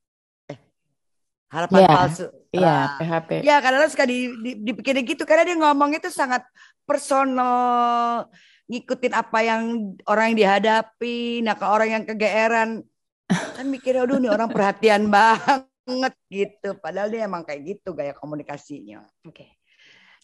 [1.51, 1.91] harapan yeah.
[1.93, 2.27] palsu.
[2.51, 3.31] Iya, yeah, PHP.
[3.43, 6.47] Ya, kadang-kadang suka di, di, dipikirin gitu karena dia ngomong itu sangat
[6.87, 8.31] personal,
[8.71, 9.63] ngikutin apa yang
[10.07, 11.43] orang yang dihadapi.
[11.43, 12.87] Nah, ke orang yang kegeeran
[13.31, 16.79] kan mikirnya aduh nih orang perhatian banget gitu.
[16.79, 19.03] Padahal dia emang kayak gitu gaya komunikasinya.
[19.27, 19.35] Oke.
[19.35, 19.60] Okay.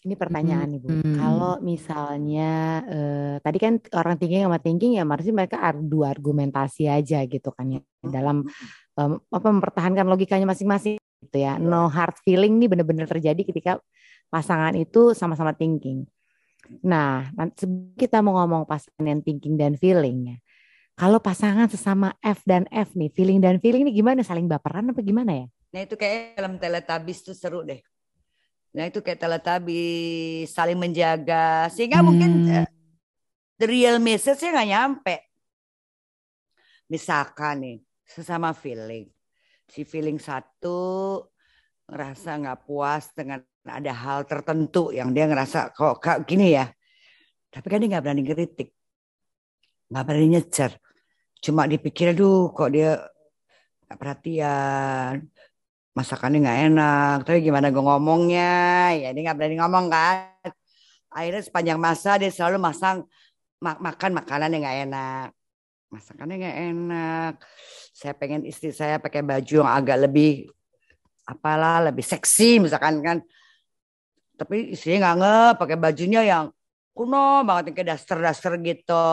[0.07, 0.79] Ini pertanyaan.
[0.79, 0.87] Ibu.
[0.87, 1.15] Hmm.
[1.19, 7.27] Kalau misalnya eh, tadi kan orang thinking sama thinking ya harusnya mereka adu argumentasi aja
[7.27, 8.47] gitu kan ya dalam
[8.95, 10.95] um, apa mempertahankan logikanya masing-masing
[11.27, 11.59] gitu ya.
[11.59, 13.83] No hard feeling ini benar-benar terjadi ketika
[14.31, 16.07] pasangan itu sama-sama thinking.
[16.83, 17.31] Nah,
[17.95, 20.37] kita mau ngomong pasangan yang thinking dan feeling ya.
[20.97, 24.25] Kalau pasangan sesama F dan F nih, feeling dan feeling ini gimana?
[24.25, 25.47] Saling baperan apa gimana ya?
[25.77, 27.77] Nah itu kayak dalam teletabis tuh seru deh.
[28.77, 31.65] Nah itu kayak teletabis saling menjaga.
[31.73, 32.05] Sehingga hmm.
[32.05, 32.69] mungkin uh,
[33.57, 35.15] the real message-nya nggak nyampe.
[36.87, 39.09] Misalkan nih, sesama feeling
[39.67, 41.21] si feeling satu
[41.87, 46.71] ngerasa nggak puas dengan ada hal tertentu yang dia ngerasa kok kak gini ya
[47.51, 48.69] tapi kan dia nggak berani kritik
[49.91, 50.71] nggak berani nyecer
[51.43, 52.95] cuma dipikir aduh kok dia
[53.87, 55.27] nggak perhatian
[55.97, 58.93] masakannya nggak enak tapi gimana gue ngomongnya?
[58.93, 60.49] Ya dia nggak berani ngomong kan?
[61.09, 63.09] Akhirnya sepanjang masa dia selalu masang
[63.57, 65.27] mak makan makanan yang nggak enak.
[65.89, 67.33] Masakannya nggak enak.
[67.97, 70.45] Saya pengen istri saya pakai baju yang agak lebih
[71.25, 73.17] apalah lebih seksi misalkan kan?
[74.37, 76.45] Tapi istrinya nggak nge pakai bajunya yang
[76.93, 79.09] kuno banget yang kayak daster-daster gitu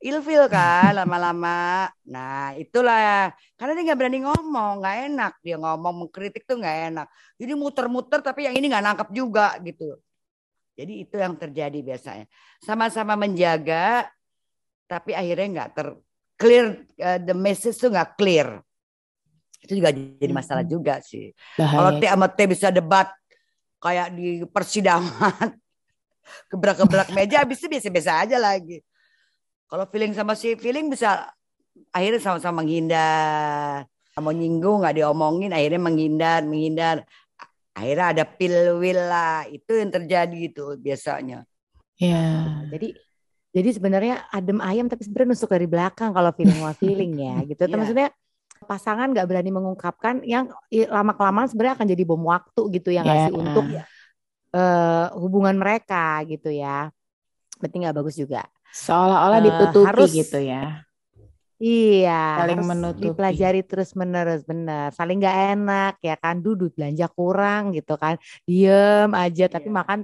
[0.00, 1.86] ilfil kan lama-lama.
[2.08, 3.30] Nah itulah.
[3.54, 5.32] Karena dia nggak berani ngomong nggak enak.
[5.44, 7.06] Dia ngomong mengkritik tuh nggak enak.
[7.36, 10.00] Jadi muter-muter tapi yang ini nggak nangkep juga gitu.
[10.74, 12.26] Jadi itu yang terjadi biasanya.
[12.64, 14.08] Sama-sama menjaga
[14.88, 15.88] tapi akhirnya nggak ter
[16.40, 16.66] clear
[16.98, 18.48] uh, the message tuh nggak clear.
[19.60, 20.72] Itu juga jadi masalah hmm.
[20.72, 21.36] juga sih.
[21.60, 23.12] Kalau T sama T bisa debat
[23.76, 25.52] kayak di persidangan.
[26.50, 28.80] Kebrak-kebrak meja habis itu biasa-biasa aja lagi
[29.70, 31.30] kalau feeling sama si feeling bisa
[31.94, 33.86] akhirnya sama-sama menghindar
[34.20, 37.08] mau nyinggung nggak diomongin akhirnya menghindar menghindar
[37.72, 41.48] akhirnya ada pil will lah itu yang terjadi itu biasanya
[41.96, 42.92] ya jadi
[43.50, 47.66] jadi sebenarnya adem ayam tapi sebenarnya nusuk dari belakang kalau feeling wa feeling ya gitu.
[47.66, 47.74] yeah.
[47.74, 48.08] Maksudnya
[48.62, 53.26] pasangan nggak berani mengungkapkan yang lama kelamaan sebenarnya akan jadi bom waktu gitu yang yeah.
[53.26, 53.64] ngasih untuk
[54.54, 56.94] uh, hubungan mereka gitu ya.
[57.58, 58.46] Berarti nggak bagus juga.
[58.70, 60.86] Seolah-olah uh, ditutupi harus, gitu ya.
[61.60, 63.12] Iya, saling menutupi.
[63.12, 64.96] Dipelajari terus menerus, benar.
[64.96, 68.16] Saling nggak enak ya kan, duduk belanja kurang gitu kan,
[68.48, 69.76] diem aja tapi yeah.
[69.76, 70.00] makan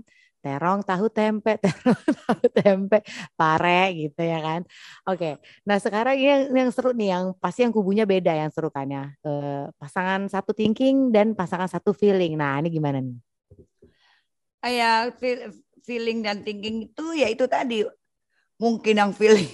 [0.47, 3.03] terong tahu tempe terong tahu tempe
[3.35, 4.63] pare gitu ya kan
[5.03, 8.87] oke nah sekarang yang yang seru nih yang pasti yang kubunya beda yang seru kan
[8.87, 13.19] ya eh, pasangan satu thinking dan pasangan satu feeling nah ini gimana nih
[14.71, 15.11] ya
[15.83, 17.83] feeling dan thinking itu ya itu tadi
[18.57, 19.49] mungkin yang feeling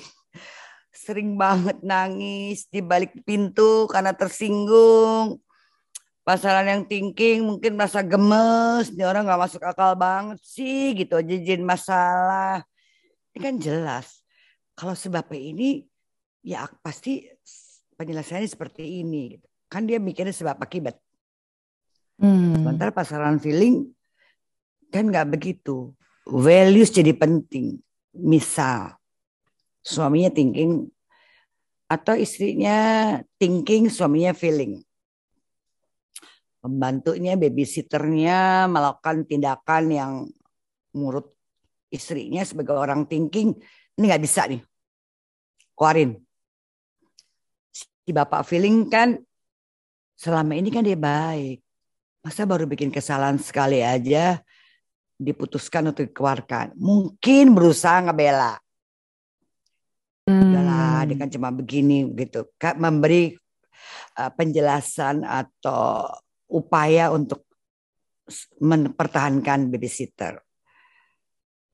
[1.04, 5.38] sering banget nangis di balik pintu karena tersinggung
[6.22, 11.34] pasaran yang thinking mungkin merasa gemes ini orang nggak masuk akal banget sih gitu aja
[11.34, 12.62] jin masalah
[13.34, 14.22] ini kan jelas
[14.78, 15.68] kalau sebabnya ini
[16.42, 17.22] ya pasti
[17.96, 19.46] penjelasannya seperti ini gitu.
[19.70, 20.98] kan dia mikirnya sebab akibat.
[22.20, 22.60] Hmm.
[22.60, 23.88] Sementara pasaran feeling
[24.92, 25.96] kan nggak begitu.
[26.28, 27.80] Values jadi penting.
[28.12, 28.96] Misal
[29.82, 30.86] suaminya thinking
[31.92, 32.76] atau istrinya
[33.36, 34.80] thinking, suaminya feeling.
[36.62, 40.12] Pembantunya, babysitternya melakukan tindakan yang
[40.96, 41.28] menurut
[41.92, 43.52] istrinya sebagai orang thinking,
[43.98, 44.64] ini nggak bisa nih.
[45.76, 46.16] Keluarin.
[47.72, 49.20] Si bapak feeling kan
[50.16, 51.60] selama ini kan dia baik.
[52.24, 54.40] Masa baru bikin kesalahan sekali aja
[55.22, 56.74] diputuskan untuk dikeluarkan.
[56.76, 58.58] Mungkin berusaha ngebela.
[60.26, 60.54] Hmm.
[60.54, 62.50] Udahlah, dia kan cuma begini gitu.
[62.58, 63.34] Kak memberi
[64.18, 66.06] uh, penjelasan atau
[66.50, 67.46] upaya untuk
[68.62, 70.38] mempertahankan babysitter.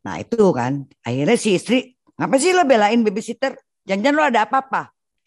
[0.07, 3.53] Nah itu kan, akhirnya si istri, ngapa sih lo belain babysitter?
[3.85, 4.83] Jangan-jangan lo ada apa-apa.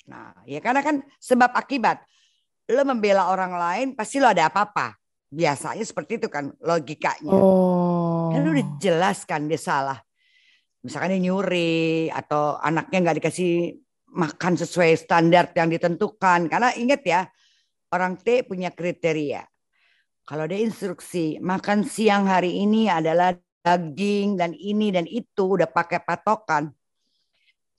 [0.09, 2.01] Nah ya karena kan sebab akibat.
[2.71, 4.95] Lo membela orang lain, pasti lo ada apa-apa.
[5.31, 7.31] Biasanya seperti itu kan logikanya.
[7.31, 7.90] Oh.
[8.31, 9.99] Kan udah jelas kan dia salah.
[10.81, 13.77] Misalkan dia nyuri atau anaknya nggak dikasih
[14.11, 16.49] makan sesuai standar yang ditentukan.
[16.49, 17.21] Karena ingat ya,
[17.93, 19.45] orang T punya kriteria.
[20.25, 26.01] Kalau dia instruksi, makan siang hari ini adalah daging dan ini dan itu udah pakai
[26.01, 26.71] patokan.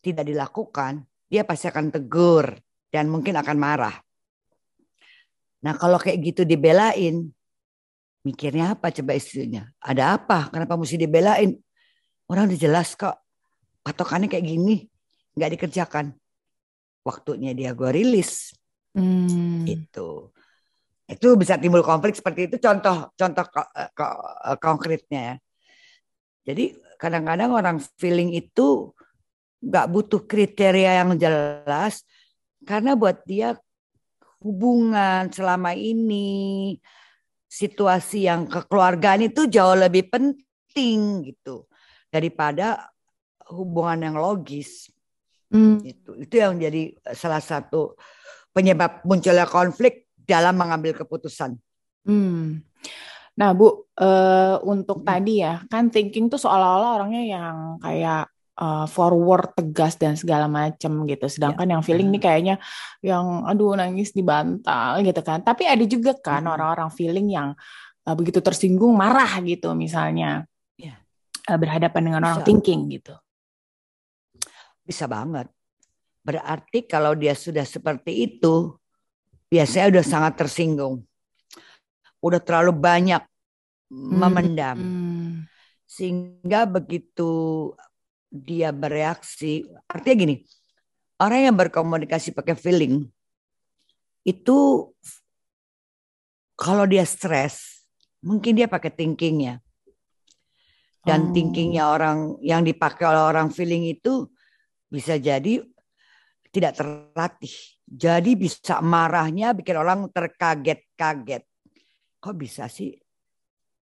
[0.02, 2.54] Tidak dilakukan, dia pasti akan tegur
[2.90, 3.94] dan mungkin akan marah.
[5.62, 7.30] Nah kalau kayak gitu dibelain,
[8.22, 9.66] mikirnya apa coba istrinya?
[9.82, 10.50] Ada apa?
[10.50, 11.58] Kenapa mesti dibelain?
[12.30, 13.18] Orang udah jelas kok.
[13.82, 14.86] Patokannya kayak gini.
[15.34, 16.06] Nggak dikerjakan.
[17.02, 18.54] Waktunya dia gue rilis.
[18.94, 19.66] Hmm.
[19.66, 20.30] Itu.
[21.10, 22.56] Itu bisa timbul konflik seperti itu.
[22.62, 25.36] Contoh contoh ko- eh, ko- eh, konkretnya ya.
[26.42, 28.94] Jadi kadang-kadang orang feeling itu
[29.62, 32.06] nggak butuh kriteria yang jelas.
[32.62, 33.58] Karena buat dia
[34.42, 36.78] hubungan selama ini
[37.52, 41.68] situasi yang kekeluargaan itu jauh lebih penting gitu
[42.08, 42.88] daripada
[43.52, 44.88] hubungan yang logis
[45.52, 45.84] Hmm.
[45.84, 47.92] itu itu yang jadi salah satu
[48.56, 51.60] penyebab munculnya konflik dalam mengambil keputusan
[52.02, 52.58] Hmm.
[53.38, 55.08] Nah, Bu, eh, untuk Hmm.
[55.08, 58.26] tadi ya, kan thinking tuh seolah-olah orangnya yang kayak
[58.58, 61.26] eh, forward, tegas dan segala macem gitu.
[61.30, 62.54] Sedangkan yang feeling nih kayaknya
[63.00, 65.40] yang aduh nangis di bantal gitu kan.
[65.40, 66.54] Tapi ada juga kan Mm-mm.
[66.54, 67.56] orang-orang feeling yang
[68.04, 70.44] eh, begitu tersinggung marah gitu misalnya.
[70.76, 70.96] Iya.
[71.48, 72.48] Eh, berhadapan dengan orang Bisa.
[72.48, 73.14] thinking gitu.
[74.82, 75.46] bisa banget
[76.26, 78.74] berarti kalau dia sudah seperti itu
[79.46, 81.06] biasanya udah sangat tersinggung
[82.18, 83.22] udah terlalu banyak
[83.90, 85.46] memendam Hmm.
[85.86, 87.30] sehingga begitu
[88.32, 89.68] dia bereaksi.
[89.84, 90.36] Artinya gini
[91.20, 93.04] orang yang berkomunikasi pakai feeling
[94.24, 94.88] itu
[96.56, 97.84] kalau dia stres
[98.24, 99.60] mungkin dia pakai thinkingnya.
[101.02, 101.10] Oh.
[101.10, 104.30] dan thinkingnya orang yang dipakai oleh orang feeling itu
[104.86, 105.58] bisa jadi
[106.54, 107.50] tidak terlatih.
[107.82, 111.42] Jadi bisa marahnya bikin orang terkaget-kaget.
[112.22, 112.94] Kok bisa sih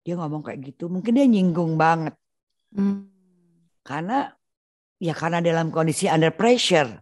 [0.04, 0.92] dia ngomong kayak gitu?
[0.92, 2.12] Mungkin dia nyinggung banget.
[2.76, 3.15] Hmm.
[3.86, 4.34] Karena
[4.98, 6.98] ya karena dalam kondisi under pressure.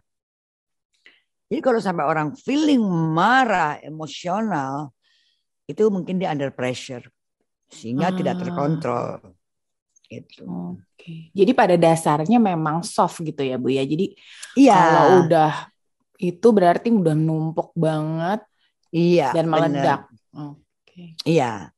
[1.45, 2.81] Jadi kalau sampai orang feeling
[3.13, 4.93] marah, emosional,
[5.65, 7.05] itu mungkin dia under pressure
[7.69, 8.41] sehingga tidak Ah.
[8.45, 9.09] terkontrol.
[10.05, 10.45] Gitu.
[10.45, 11.33] Oke.
[11.33, 13.81] Jadi pada dasarnya memang soft gitu ya, Bu ya.
[13.81, 14.13] Jadi
[14.53, 14.77] Iya.
[14.77, 15.53] kalau udah
[16.21, 18.39] itu berarti udah numpuk banget
[18.89, 20.05] iya dan meledak.
[20.33, 21.13] Oke.
[21.25, 21.69] Iya.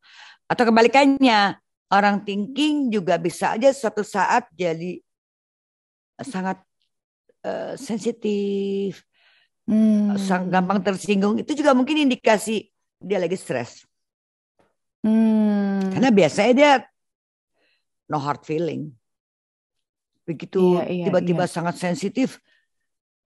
[0.47, 4.99] Atau kebalikannya, orang thinking juga bisa aja suatu saat jadi
[6.19, 6.59] sangat
[7.45, 9.05] eh, sensitif,
[9.67, 10.15] Hmm.
[10.15, 11.35] sang- gampang tersinggung.
[11.43, 13.83] Itu juga mungkin indikasi dia lagi stres.
[15.03, 15.91] Hmm.
[15.91, 16.71] Karena biasanya dia
[18.07, 18.91] no hard feeling.
[20.23, 21.51] Begitu Iya, iya, tiba-tiba iya.
[21.51, 22.39] sangat sensitif.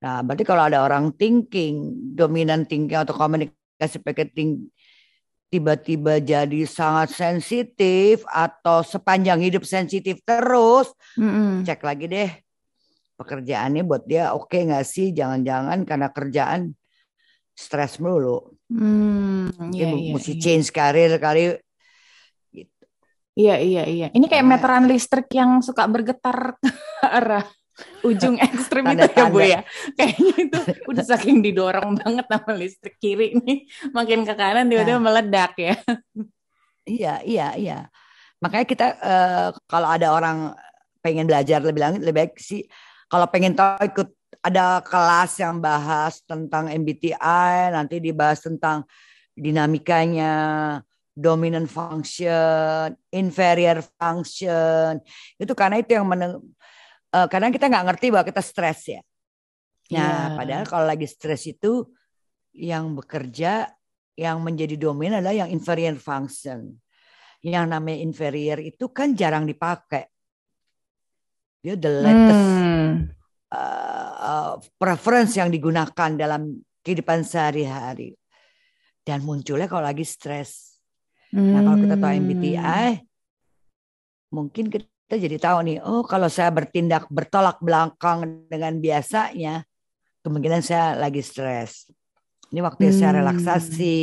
[0.01, 4.65] Nah, berarti kalau ada orang thinking, dominan thinking atau komunikasi paketing
[5.51, 10.87] tiba-tiba jadi sangat sensitif atau sepanjang hidup sensitif terus,
[11.19, 11.67] Mm-mm.
[11.67, 12.31] cek lagi deh
[13.19, 15.13] pekerjaannya buat dia oke nggak sih?
[15.13, 16.73] Jangan-jangan karena kerjaan
[17.53, 18.55] stres melulu.
[18.71, 19.51] Hmm.
[19.53, 20.41] Mungkin Iya, iya, mesti iya.
[20.41, 21.59] change karir kali.
[23.31, 24.07] Iya, iya, iya.
[24.11, 27.45] Ini kayak Karena- meteran listrik yang suka bergetar ke arah
[28.01, 29.61] ujung ekstrim itu ya, Bu ya.
[29.97, 30.59] Kayaknya itu
[30.89, 33.65] udah saking didorong banget sama listrik kiri nih.
[33.93, 35.03] Makin ke kanan tiba-tiba Ya.
[35.03, 35.75] meledak ya.
[36.85, 37.79] Iya, iya, iya.
[38.41, 40.57] Makanya kita eh, kalau ada orang
[41.05, 42.61] pengen belajar lebih lanjut lebih baik sih
[43.09, 44.09] kalau pengen tahu ikut
[44.41, 48.87] ada kelas yang bahas tentang MBTI, nanti dibahas tentang
[49.37, 50.33] dinamikanya,
[51.13, 54.97] dominant function, inferior function.
[55.37, 56.09] Itu karena itu yang
[57.15, 59.01] uh, kadang kita nggak ngerti bahwa kita stres ya.
[59.91, 60.25] Nah, yeah.
[60.39, 61.83] padahal kalau lagi stres itu
[62.55, 63.71] yang bekerja
[64.15, 66.79] yang menjadi dominan adalah yang inferior function.
[67.41, 70.07] Yang namanya inferior itu kan jarang dipakai.
[71.61, 72.91] Dia the latest hmm.
[73.53, 78.13] uh, uh, preference yang digunakan dalam kehidupan sehari-hari.
[79.01, 80.77] Dan munculnya kalau lagi stres.
[81.33, 81.55] Hmm.
[81.55, 83.05] Nah kalau kita tahu MBTI, hmm.
[84.29, 89.67] mungkin kita jadi tahu nih, oh kalau saya bertindak bertolak belakang dengan biasanya,
[90.23, 91.89] kemungkinan saya lagi stres.
[92.51, 92.95] Ini waktu hmm.
[92.95, 93.99] saya relaksasi,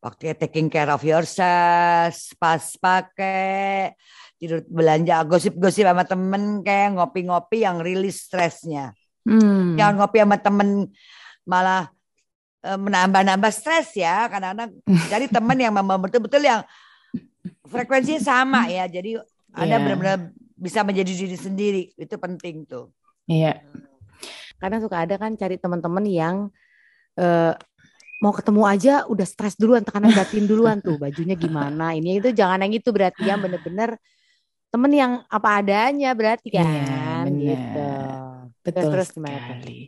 [0.00, 3.92] waktu taking care of yourself, pas pakai,
[4.36, 8.92] tidur belanja gosip-gosip sama temen kayak ngopi-ngopi yang rilis stresnya.
[9.24, 9.74] Hmm.
[9.74, 10.68] Jangan ngopi sama temen
[11.48, 11.88] malah
[12.60, 14.28] e, menambah-nambah stres ya.
[14.28, 14.76] Kadang-kadang
[15.12, 16.60] jadi temen yang memang betul-betul yang
[17.64, 18.84] frekuensinya sama ya.
[18.88, 19.35] Jadi.
[19.56, 19.82] Anda iya.
[19.82, 20.18] benar-benar
[20.56, 21.82] bisa menjadi diri sendiri.
[21.96, 22.92] Itu penting tuh.
[23.24, 23.56] Iya.
[23.56, 23.56] Yeah.
[24.60, 26.36] Kadang suka ada kan cari teman-teman yang
[27.20, 27.52] uh,
[28.20, 32.64] mau ketemu aja udah stres duluan tekanan batin duluan tuh bajunya gimana ini itu jangan
[32.64, 34.00] yang itu berarti yang bener-bener
[34.72, 37.88] temen yang apa adanya berarti iya, kan iya, gitu.
[38.66, 39.78] Betul terus, terus sekali.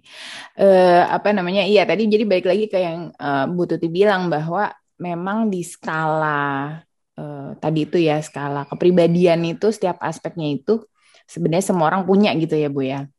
[0.55, 1.67] Uh, apa namanya?
[1.67, 4.71] Iya tadi jadi balik lagi ke yang uh, Bu Tuti bilang bahwa
[5.03, 6.79] memang di skala
[7.19, 10.87] uh, tadi itu ya skala kepribadian itu setiap aspeknya itu
[11.27, 13.11] sebenarnya semua orang punya gitu ya Bu ya.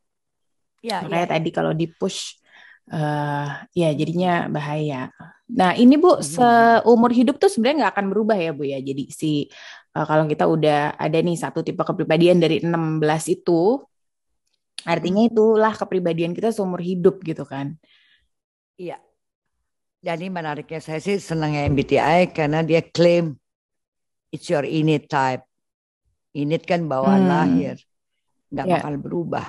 [0.79, 1.31] Ya, Makanya ya.
[1.35, 2.39] tadi kalau di push
[2.89, 5.11] uh, ya jadinya bahaya.
[5.51, 8.79] Nah ini Bu iya, seumur hidup tuh sebenarnya nggak akan berubah ya Bu ya.
[8.79, 9.51] Jadi si
[9.93, 13.83] uh, kalau kita udah ada nih satu tipe kepribadian dari 16 itu
[14.87, 15.31] artinya hmm.
[15.35, 17.75] itulah kepribadian kita seumur hidup gitu kan.
[18.79, 19.03] Iya.
[19.99, 23.35] Jadi menariknya saya sih senang MBTI karena dia klaim
[24.29, 25.45] it's your innate type.
[26.33, 27.29] Innate kan bawaan hmm.
[27.29, 27.75] lahir.
[28.49, 28.75] Nggak yeah.
[28.81, 29.45] bakal berubah.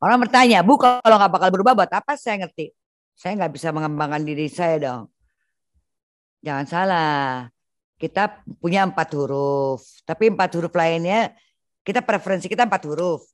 [0.00, 2.72] Orang bertanya, Bu kalau nggak bakal berubah buat apa saya ngerti?
[3.14, 5.12] Saya nggak bisa mengembangkan diri saya dong.
[6.40, 7.52] Jangan salah
[8.00, 11.36] kita punya empat huruf, tapi empat huruf lainnya
[11.84, 13.28] kita preferensi kita empat huruf,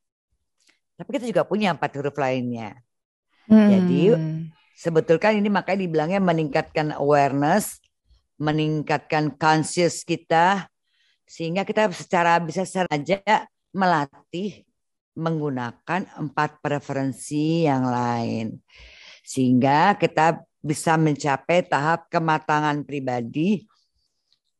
[0.98, 2.74] tapi kita juga punya empat huruf lainnya.
[3.46, 3.70] Hmm.
[3.70, 4.10] Jadi
[4.74, 7.78] sebetulnya ini makanya dibilangnya meningkatkan awareness,
[8.36, 10.68] meningkatkan conscious kita,
[11.24, 13.20] sehingga kita secara bisa saja
[13.74, 14.64] melatih
[15.16, 18.60] menggunakan empat preferensi yang lain,
[19.24, 23.64] sehingga kita bisa mencapai tahap kematangan pribadi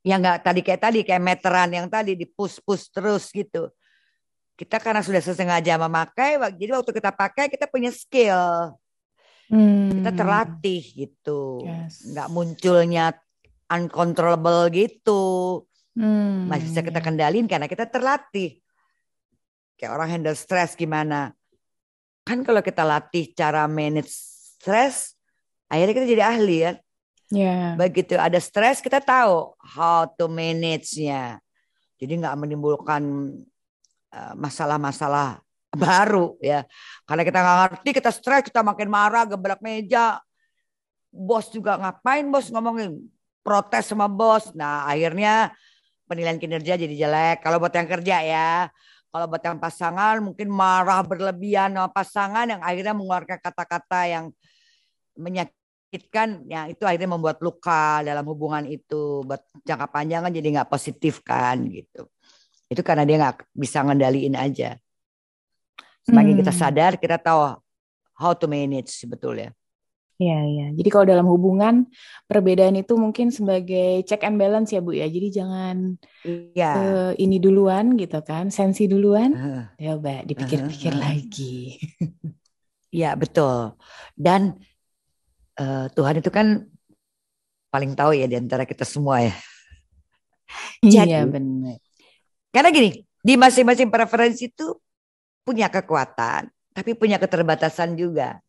[0.07, 3.67] yang nggak tadi kayak tadi kayak meteran yang tadi di push push terus gitu
[4.55, 8.71] kita karena sudah sesengaja memakai jadi waktu kita pakai kita punya skill
[9.51, 9.99] hmm.
[9.99, 12.07] kita terlatih gitu yes.
[12.15, 13.19] nggak munculnya
[13.71, 15.25] uncontrollable gitu
[15.99, 16.51] hmm.
[16.51, 18.59] masih bisa kita kendalin karena kita terlatih
[19.77, 21.35] kayak orang handle stress gimana
[22.27, 25.15] kan kalau kita latih cara manage stress
[25.71, 26.73] akhirnya kita jadi ahli ya
[27.31, 27.75] Yeah.
[27.75, 31.43] Begitu ada stres kita tahu how to manage-nya.
[31.99, 33.03] Jadi nggak menimbulkan
[34.15, 36.63] eh, masalah-masalah uh, baru ya.
[37.03, 40.23] Karena kita nggak ngerti, kita stres, kita makin marah, gebrak meja.
[41.11, 43.01] Bos juga ngapain bos ngomongin
[43.47, 44.51] protes sama bos.
[44.59, 45.55] Nah akhirnya
[46.11, 47.47] penilaian kinerja jadi jelek.
[47.47, 48.53] Kalau buat yang kerja ya.
[49.15, 54.25] Kalau buat yang pasangan mungkin marah berlebihan sama pasangan yang akhirnya mengeluarkan kata-kata yang
[55.17, 60.49] menyakiti kan ya itu akhirnya membuat luka dalam hubungan itu buat jangka panjang kan jadi
[60.61, 62.05] nggak positif kan gitu
[62.69, 64.77] itu karena dia nggak bisa ngendaliin aja
[66.05, 66.41] semakin hmm.
[66.45, 67.57] kita sadar kita tahu
[68.21, 69.57] how to manage sebetulnya
[70.17, 70.67] Iya, iya.
[70.73, 71.93] Jadi kalau dalam hubungan
[72.25, 75.05] perbedaan itu mungkin sebagai check and balance ya Bu ya.
[75.05, 76.01] Jadi jangan
[76.57, 76.73] ya.
[76.73, 79.37] uh, ini duluan gitu kan, sensi duluan.
[79.37, 79.65] Uh.
[79.77, 81.03] Coba dipikir-pikir uh, uh.
[81.05, 81.77] lagi.
[82.97, 83.77] Iya betul.
[84.17, 84.57] Dan
[85.61, 86.65] uh, Tuhan itu kan
[87.69, 89.37] paling tahu ya di antara kita semua ya.
[90.81, 91.77] Jadi, iya benar.
[92.49, 94.81] Karena gini, di masing-masing preferensi itu
[95.45, 98.41] punya kekuatan, tapi punya keterbatasan juga.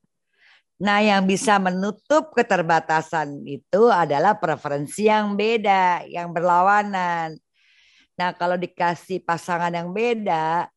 [0.77, 7.33] Nah, yang bisa menutup keterbatasan itu adalah preferensi yang beda, yang berlawanan.
[8.13, 10.69] Nah, kalau dikasih pasangan yang beda,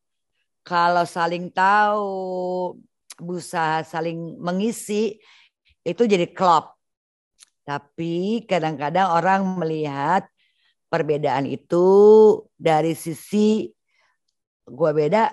[0.65, 2.77] kalau saling tahu,
[3.21, 5.21] berusaha saling mengisi,
[5.85, 6.73] itu jadi klop.
[7.61, 10.25] Tapi kadang-kadang orang melihat
[10.89, 11.85] perbedaan itu
[12.57, 13.69] dari sisi
[14.65, 15.29] gue beda,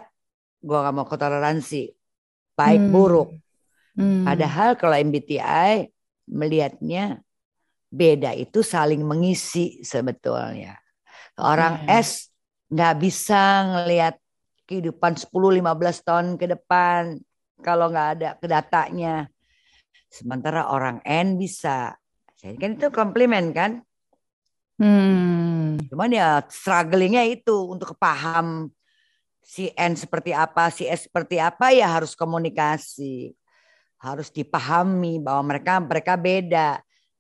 [0.61, 1.97] gue gak mau toleransi.
[2.59, 2.93] baik Hmm.
[2.93, 3.29] buruk.
[3.99, 4.23] Hmm.
[4.23, 5.91] Padahal kalau MBTI
[6.31, 7.19] melihatnya
[7.91, 10.79] beda itu saling mengisi sebetulnya.
[11.35, 11.99] Orang Oke.
[11.99, 12.31] S
[12.71, 14.15] nggak bisa ngelihat
[14.69, 17.19] kehidupan 10-15 tahun ke depan
[17.59, 19.27] kalau nggak ada ke datanya.
[20.07, 21.99] Sementara orang N bisa.
[22.39, 23.83] Jadi kan itu komplimen kan?
[24.79, 25.75] Hmm.
[25.91, 28.71] Cuman ya strugglingnya itu untuk paham
[29.43, 33.35] si N seperti apa, si S seperti apa ya harus komunikasi.
[33.99, 36.79] Harus dipahami bahwa mereka mereka beda.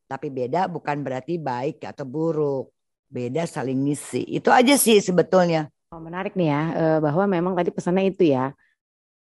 [0.08, 2.70] Tapi beda bukan berarti baik atau buruk.
[3.08, 4.24] Beda saling ngisi.
[4.24, 5.68] Itu aja sih sebetulnya.
[5.88, 8.52] Oh, menarik nih ya, eh, bahwa memang tadi pesannya itu ya.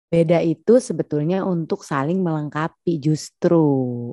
[0.06, 4.12] Beda itu sebetulnya untuk saling melengkapi justru.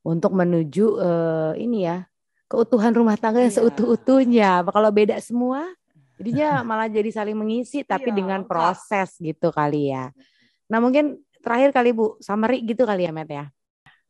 [0.00, 2.04] Untuk menuju eh, ini ya,
[2.50, 3.60] keutuhan rumah tangga yang Iya.
[3.64, 4.50] seutuh-utuhnya.
[4.68, 5.70] Kalau beda semua,
[6.20, 10.12] jadinya malah jadi saling mengisi tapi Iya, dengan proses gitu kali ya.
[10.68, 13.44] Nah, mungkin terakhir kali Bu, summary gitu kali ya, Matt ya.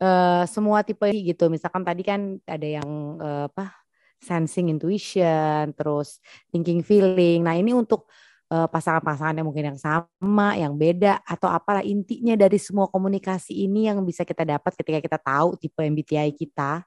[0.01, 1.53] Eh, semua tipe gitu.
[1.53, 2.89] Misalkan tadi kan ada yang
[3.21, 3.81] eh, apa?
[4.21, 6.21] sensing intuition, terus
[6.53, 7.41] thinking feeling.
[7.41, 8.05] Nah, ini untuk
[8.53, 13.89] eh, pasangan-pasangan yang mungkin yang sama, yang beda atau apalah intinya dari semua komunikasi ini
[13.89, 16.85] yang bisa kita dapat ketika kita tahu tipe MBTI kita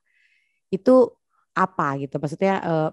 [0.69, 1.09] itu
[1.57, 2.21] apa gitu.
[2.21, 2.89] Maksudnya eh,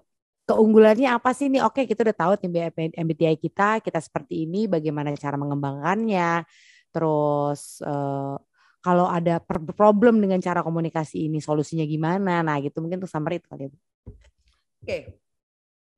[0.49, 1.61] keunggulannya apa sih nih?
[1.65, 2.57] Oke, kita udah tahu tipe
[2.97, 6.45] MBTI kita, kita seperti ini, bagaimana cara mengembangkannya.
[6.91, 8.35] Terus eh,
[8.81, 9.37] kalau ada
[9.75, 12.41] problem dengan cara komunikasi ini, solusinya gimana?
[12.41, 13.71] Nah, gitu mungkin untuk summary itu kali ya.
[14.81, 14.99] Oke.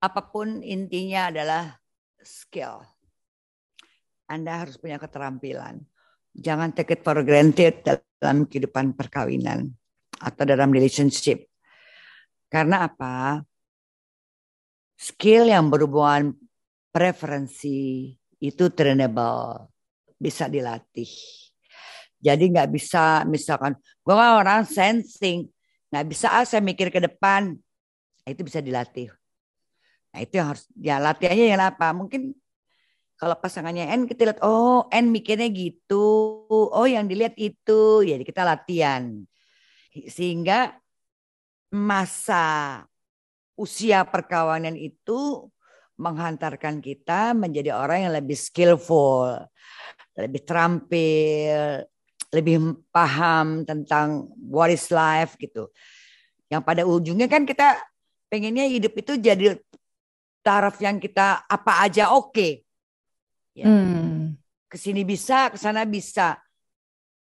[0.04, 1.80] Apa pun intinya adalah
[2.20, 2.84] skill.
[4.28, 5.80] Anda harus punya keterampilan.
[6.36, 9.72] Jangan take it for granted dalam kehidupan perkawinan
[10.20, 11.48] atau dalam relationship.
[12.52, 13.39] Karena apa?
[15.00, 16.36] Skill yang berhubungan
[16.91, 18.12] preferensi
[18.44, 19.72] itu trainable,
[20.24, 21.11] bisa dilatih.
[22.24, 25.51] Jadi nggak bisa misalkan, gue kan orang sensing,
[25.91, 27.59] nggak bisa ah saya mikir ke depan,
[28.24, 29.11] Nah, itu bisa dilatih.
[30.15, 31.91] Nah itu yang harus ya latihannya yang apa?
[31.91, 32.32] Mungkin
[33.19, 36.07] kalau pasangannya N kita lihat oh N mikirnya gitu,
[36.47, 39.28] oh yang dilihat itu, jadi kita latihan
[39.93, 40.74] sehingga
[41.69, 42.82] masa
[43.53, 45.45] usia perkawinan itu
[46.01, 49.45] menghantarkan kita menjadi orang yang lebih skillful,
[50.18, 51.86] lebih terampil,
[52.34, 55.70] lebih paham tentang what is life gitu.
[56.49, 57.78] Yang pada ujungnya kan kita
[58.30, 59.57] pengennya hidup itu jadi
[60.41, 62.66] taraf yang kita apa aja oke.
[63.53, 63.70] Ya.
[63.70, 64.38] Hmm.
[64.66, 66.41] Ke sini bisa, ke sana bisa.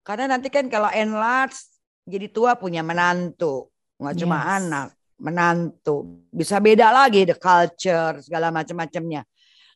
[0.01, 1.57] Karena nanti kan kalau enlarge
[2.05, 4.49] jadi tua punya menantu, nggak cuma Yes.
[4.61, 5.95] anak, menantu.
[6.29, 9.25] Bisa beda lagi the culture segala macam-macamnya.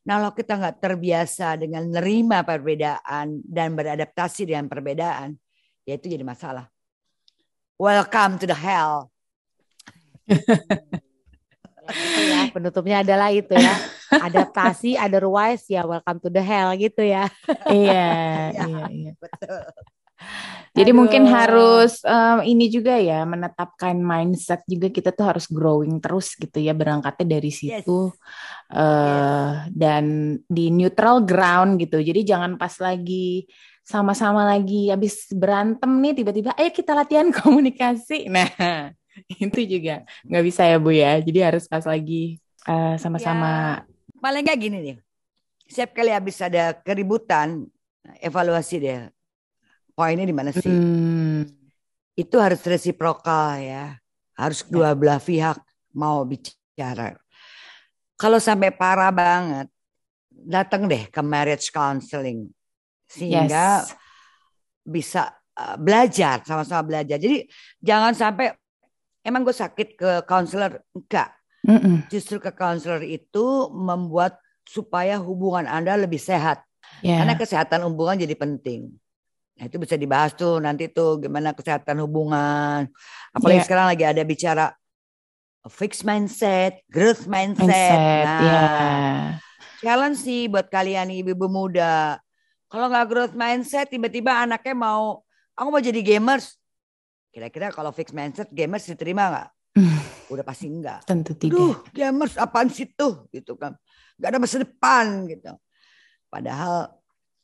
[0.09, 5.37] Nah, kalau kita nggak terbiasa dengan nerima perbedaan dan beradaptasi dengan perbedaan,
[5.85, 6.65] ya itu jadi masalah.
[7.77, 9.13] Welcome to the hell.
[12.25, 13.77] Ya, penutupnya adalah itu ya.
[14.17, 17.29] Adaptasi otherwise ya welcome to the hell gitu ya.
[17.69, 18.09] Iya,
[18.57, 18.65] Ya.
[18.65, 19.11] iya, iya.
[19.13, 19.61] Betul.
[20.69, 21.33] Jadi mungkin Aduh.
[21.33, 26.77] harus em, ini juga ya menetapkan mindset juga kita tuh harus growing terus gitu ya
[26.77, 28.13] berangkatnya dari situ
[28.69, 31.99] eh dan di neutral ground gitu.
[31.99, 33.49] Jadi jangan pas lagi
[33.81, 38.29] sama-sama lagi habis berantem nih tiba-tiba ayo kita latihan komunikasi.
[38.29, 38.93] Nah,
[39.43, 41.17] itu juga nggak bisa ya Bu ya.
[41.17, 42.37] Jadi harus pas lagi
[42.69, 43.81] eh, sama-sama
[44.19, 44.97] Paling nggak gini nih.
[45.69, 47.71] Setiap kali habis ada keributan,
[48.19, 49.07] evaluasi deh.
[49.99, 50.63] Poinnya di mana sih?
[50.63, 51.43] Hmm,
[52.15, 53.99] Itu harus resiprokal ya.
[54.39, 55.59] Harus kedua belah pihak
[55.91, 57.19] mau bicara.
[58.15, 59.67] Kalau sampai parah banget,
[60.31, 62.47] datang deh ke marriage counseling.
[63.11, 63.91] Sehingga yes.
[64.87, 67.19] bisa uh, belajar, sama-sama belajar.
[67.19, 67.43] Jadi
[67.83, 68.55] jangan sampai,
[69.19, 70.79] emang gue sakit ke counselor?
[70.95, 71.35] Enggak.
[71.67, 72.07] Mm-mm.
[72.07, 76.63] Justru ke counselor itu membuat supaya hubungan Anda lebih sehat.
[77.03, 77.19] Ya.
[77.19, 78.95] Karena kesehatan hubungan jadi penting.
[79.59, 82.87] Nah, itu bisa dibahas tuh nanti tuh gimana kesehatan hubungan.
[83.35, 83.65] Apalagi Iya.
[83.67, 84.71] sekarang lagi ada bicara
[85.67, 87.67] fixed mindset, growth mindset.
[87.67, 88.63] mindset Nah, ya.
[89.83, 92.23] challenge sih buat kalian ibu-ibu muda.
[92.71, 95.27] Kalau nggak growth mindset, tiba-tiba anaknya mau,
[95.59, 96.55] aku mau jadi gamers.
[97.35, 99.47] Kira-kira kalau fixed mindset, gamers diterima nggak?
[100.31, 101.03] Udah pasti enggak.
[101.03, 101.91] Tentu Duh, tidak.
[101.91, 103.75] gamers apaan sih tuh gitu kan.
[104.15, 105.51] Gak ada masa depan gitu.
[106.31, 106.95] Padahal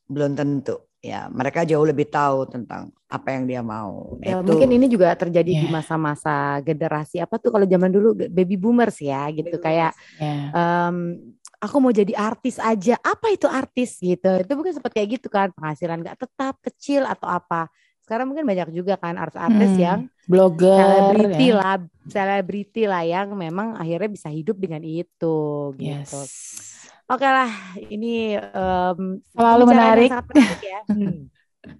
[0.06, 0.85] belum tentu.
[1.04, 4.16] Ya, mereka jauh lebih tahu tentang apa yang dia mau.
[4.24, 4.48] Ya, Itu.
[4.48, 5.70] mungkin ini juga terjadi di Ya.
[5.70, 10.50] masa-masa generasi apa tuh kalau zaman dulu baby boomers ya gitu kayak Ya.
[10.56, 10.96] em,
[11.60, 12.96] aku mau jadi artis aja.
[13.04, 14.40] Apa itu artis gitu?
[14.40, 17.68] Itu mungkin seperti kayak gitu kan, penghasilan nggak tetap, kecil atau apa.
[18.06, 20.00] Sekarang mungkin banyak juga kan artis-artis Hmm, yang
[20.30, 21.58] blogger selebriti ya.
[21.58, 21.76] lah,
[22.06, 25.36] selebriti lah yang memang akhirnya bisa hidup dengan itu
[25.74, 26.16] gitu.
[26.22, 27.02] Yes.
[27.06, 28.98] Oke lah, ini em,
[29.34, 30.10] Selalu pembicaraan yang menarik.
[30.30, 30.80] menarik ya.
[30.90, 31.18] Hmm.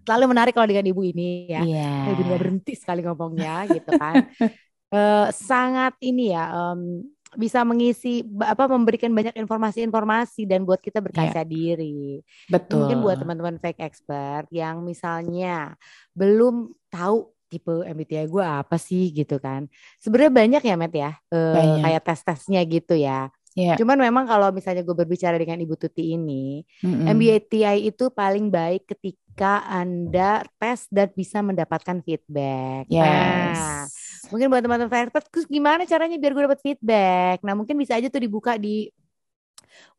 [0.02, 1.62] Selalu menarik kalau dengan ibu ini ya.
[1.62, 2.10] Iya.
[2.10, 4.14] Ibu nggak berhenti sekali ngomongnya gitu kan.
[4.86, 7.02] Eh, sangat ini ya em,
[7.36, 12.24] bisa mengisi apa memberikan banyak informasi-informasi dan buat kita berkaca diri.
[12.48, 12.84] Betul.
[12.84, 15.76] Mungkin buat teman-teman fake expert yang misalnya
[16.16, 19.70] belum tahu tipe MBTI gue apa sih gitu kan.
[20.02, 21.82] Sebenarnya banyak ya Matt ya, eh, Banyak.
[21.86, 23.30] kayak tes-tesnya gitu ya.
[23.56, 23.80] Iya.
[23.80, 27.08] Cuman memang kalau misalnya gue berbicara dengan Ibu Tuti ini, Mm-mm.
[27.08, 32.84] MBTI itu paling baik ketika Anda tes dan bisa mendapatkan feedback.
[32.92, 33.56] Yes.
[33.56, 33.88] Nah,
[34.32, 37.42] mungkin buat teman-teman expert, terus gimana caranya biar gue dapat feedback?
[37.46, 38.90] Nah, mungkin bisa aja tuh dibuka di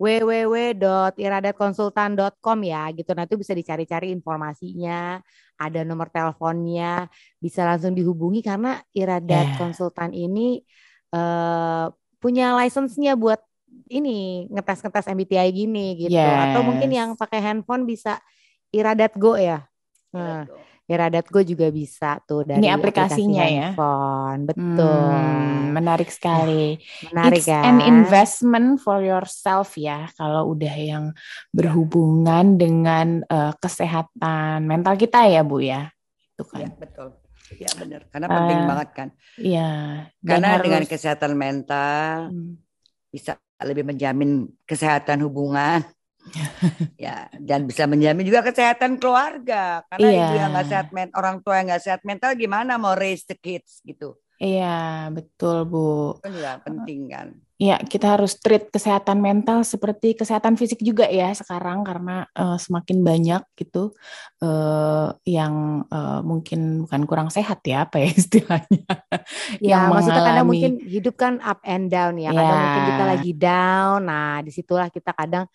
[0.02, 3.14] www.iradatkonsultan.com ya gitu.
[3.14, 5.22] Nah, itu bisa dicari-cari informasinya,
[5.58, 9.58] ada nomor teleponnya, bisa langsung dihubungi karena Iradat Yeah.
[9.58, 10.64] Konsultan ini
[11.14, 13.38] eh punya license-nya buat
[13.88, 16.18] ini ngetes-ngetes MBTI gini gitu.
[16.18, 16.98] Atau mungkin Yes.
[16.98, 18.18] yang pakai handphone bisa
[18.74, 19.70] Iradat Go ya.
[20.12, 20.50] Nah,
[20.88, 23.70] Iradat Go juga bisa tuh dari Ini aplikasinya aplikasi ya?
[23.76, 24.40] handphone.
[24.48, 25.12] Betul.
[25.12, 26.80] Hmm, menarik sekali.
[27.12, 27.60] Menarik It's ya.
[27.62, 30.08] an investment for yourself ya.
[30.16, 31.12] Kalau udah yang
[31.52, 35.92] berhubungan dengan eh, kesehatan mental kita ya Bu ya.
[36.34, 36.80] Itu Iya, kan.
[36.80, 37.08] betul.
[37.50, 38.02] Iya benar.
[38.08, 39.08] Karena penting Eh, banget kan.
[39.36, 39.70] Iya.
[40.20, 42.64] Karena dengan harus- kesehatan mental Hmm,
[43.08, 44.32] bisa lebih menjamin
[44.64, 45.84] kesehatan hubungan.
[47.00, 49.84] ya, dan bisa menjamin juga kesehatan keluarga.
[49.88, 50.20] Karena Iya.
[50.24, 53.38] ibu yang nggak sehat men- orang tua yang nggak sehat mental gimana mau raise the
[53.38, 54.16] kids gitu.
[54.38, 56.22] Iya, betul Bu.
[56.22, 57.28] Kan juga penting kan.
[57.58, 63.02] Iya, kita harus treat kesehatan mental seperti kesehatan fisik juga ya sekarang karena eh, semakin
[63.02, 63.98] banyak gitu
[64.38, 68.86] eh, yang eh, mungkin bukan kurang sehat ya apa ya istilahnya.
[69.58, 72.30] Ya, yang maksudnya kadang mengalami- mungkin hidup kan up and down ya.
[72.30, 72.62] Kadang Ya.
[72.62, 74.00] mungkin kita lagi down.
[74.06, 75.50] Nah, di situlah kita kadang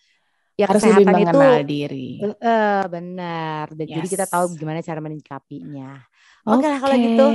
[0.53, 2.09] ya harus lebih kesehatan itu mengenal diri.
[2.21, 3.65] eh benar.
[3.69, 4.31] Dan jadi kita Yes.
[4.31, 5.91] tahu gimana cara menyikapinya.
[6.43, 7.25] Oke lah kalau gitu.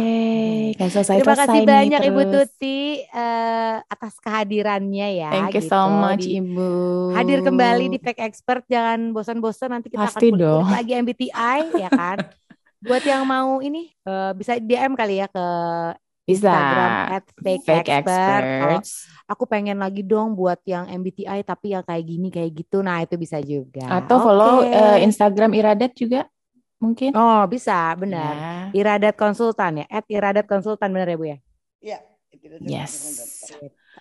[0.75, 2.53] Gak selesai Terima kasih banyak Ibu terus.
[2.53, 5.31] Tuti eh, atas kehadirannya ya.
[5.31, 5.73] Thank you gitu.
[5.73, 6.71] so much Di- Ibu.
[7.13, 10.65] Hadir kembali di Pack Expert, jangan bosan-bosan nanti kita Pasti akan dong.
[10.69, 12.21] lagi MBTI ya kan.
[12.85, 15.47] Buat yang mau ini eh, bisa DM kali ya ke
[16.29, 16.53] Bisa.
[16.53, 18.43] Instagram at fake, Fake expert.
[18.45, 18.91] Kalau experts.
[19.25, 22.85] aku pengen lagi dong buat yang MBTI tapi yang kayak gini kayak gitu.
[22.85, 23.89] Nah, itu bisa juga.
[23.89, 24.69] Atau follow Oke.
[24.69, 26.29] eh, Instagram Iradat juga
[26.77, 27.17] mungkin.
[27.17, 28.35] Oh, bisa, benar.
[28.37, 28.53] Ya.
[28.77, 31.39] Iradat Konsultan ya, at Iradat Konsultan benar ya Bu ya?
[31.81, 31.99] Iya.
[32.61, 32.95] Yes.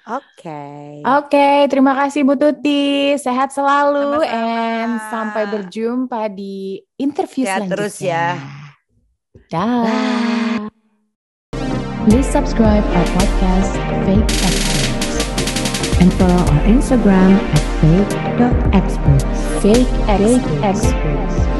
[0.05, 0.63] Oke.
[1.03, 3.15] Oke, terima kasih Bu Tuti.
[3.15, 4.35] Sehat selalu Sama-sama.
[4.35, 7.71] and sampai berjumpa di interview Sehat selanjutnya.
[7.71, 8.25] terus ya.
[9.47, 10.56] Dah.
[12.09, 13.73] Please subscribe our podcast
[14.05, 19.25] Fake Experts and follow our Instagram at fake.experts.
[19.61, 19.91] Fake
[20.63, 21.56] Experts.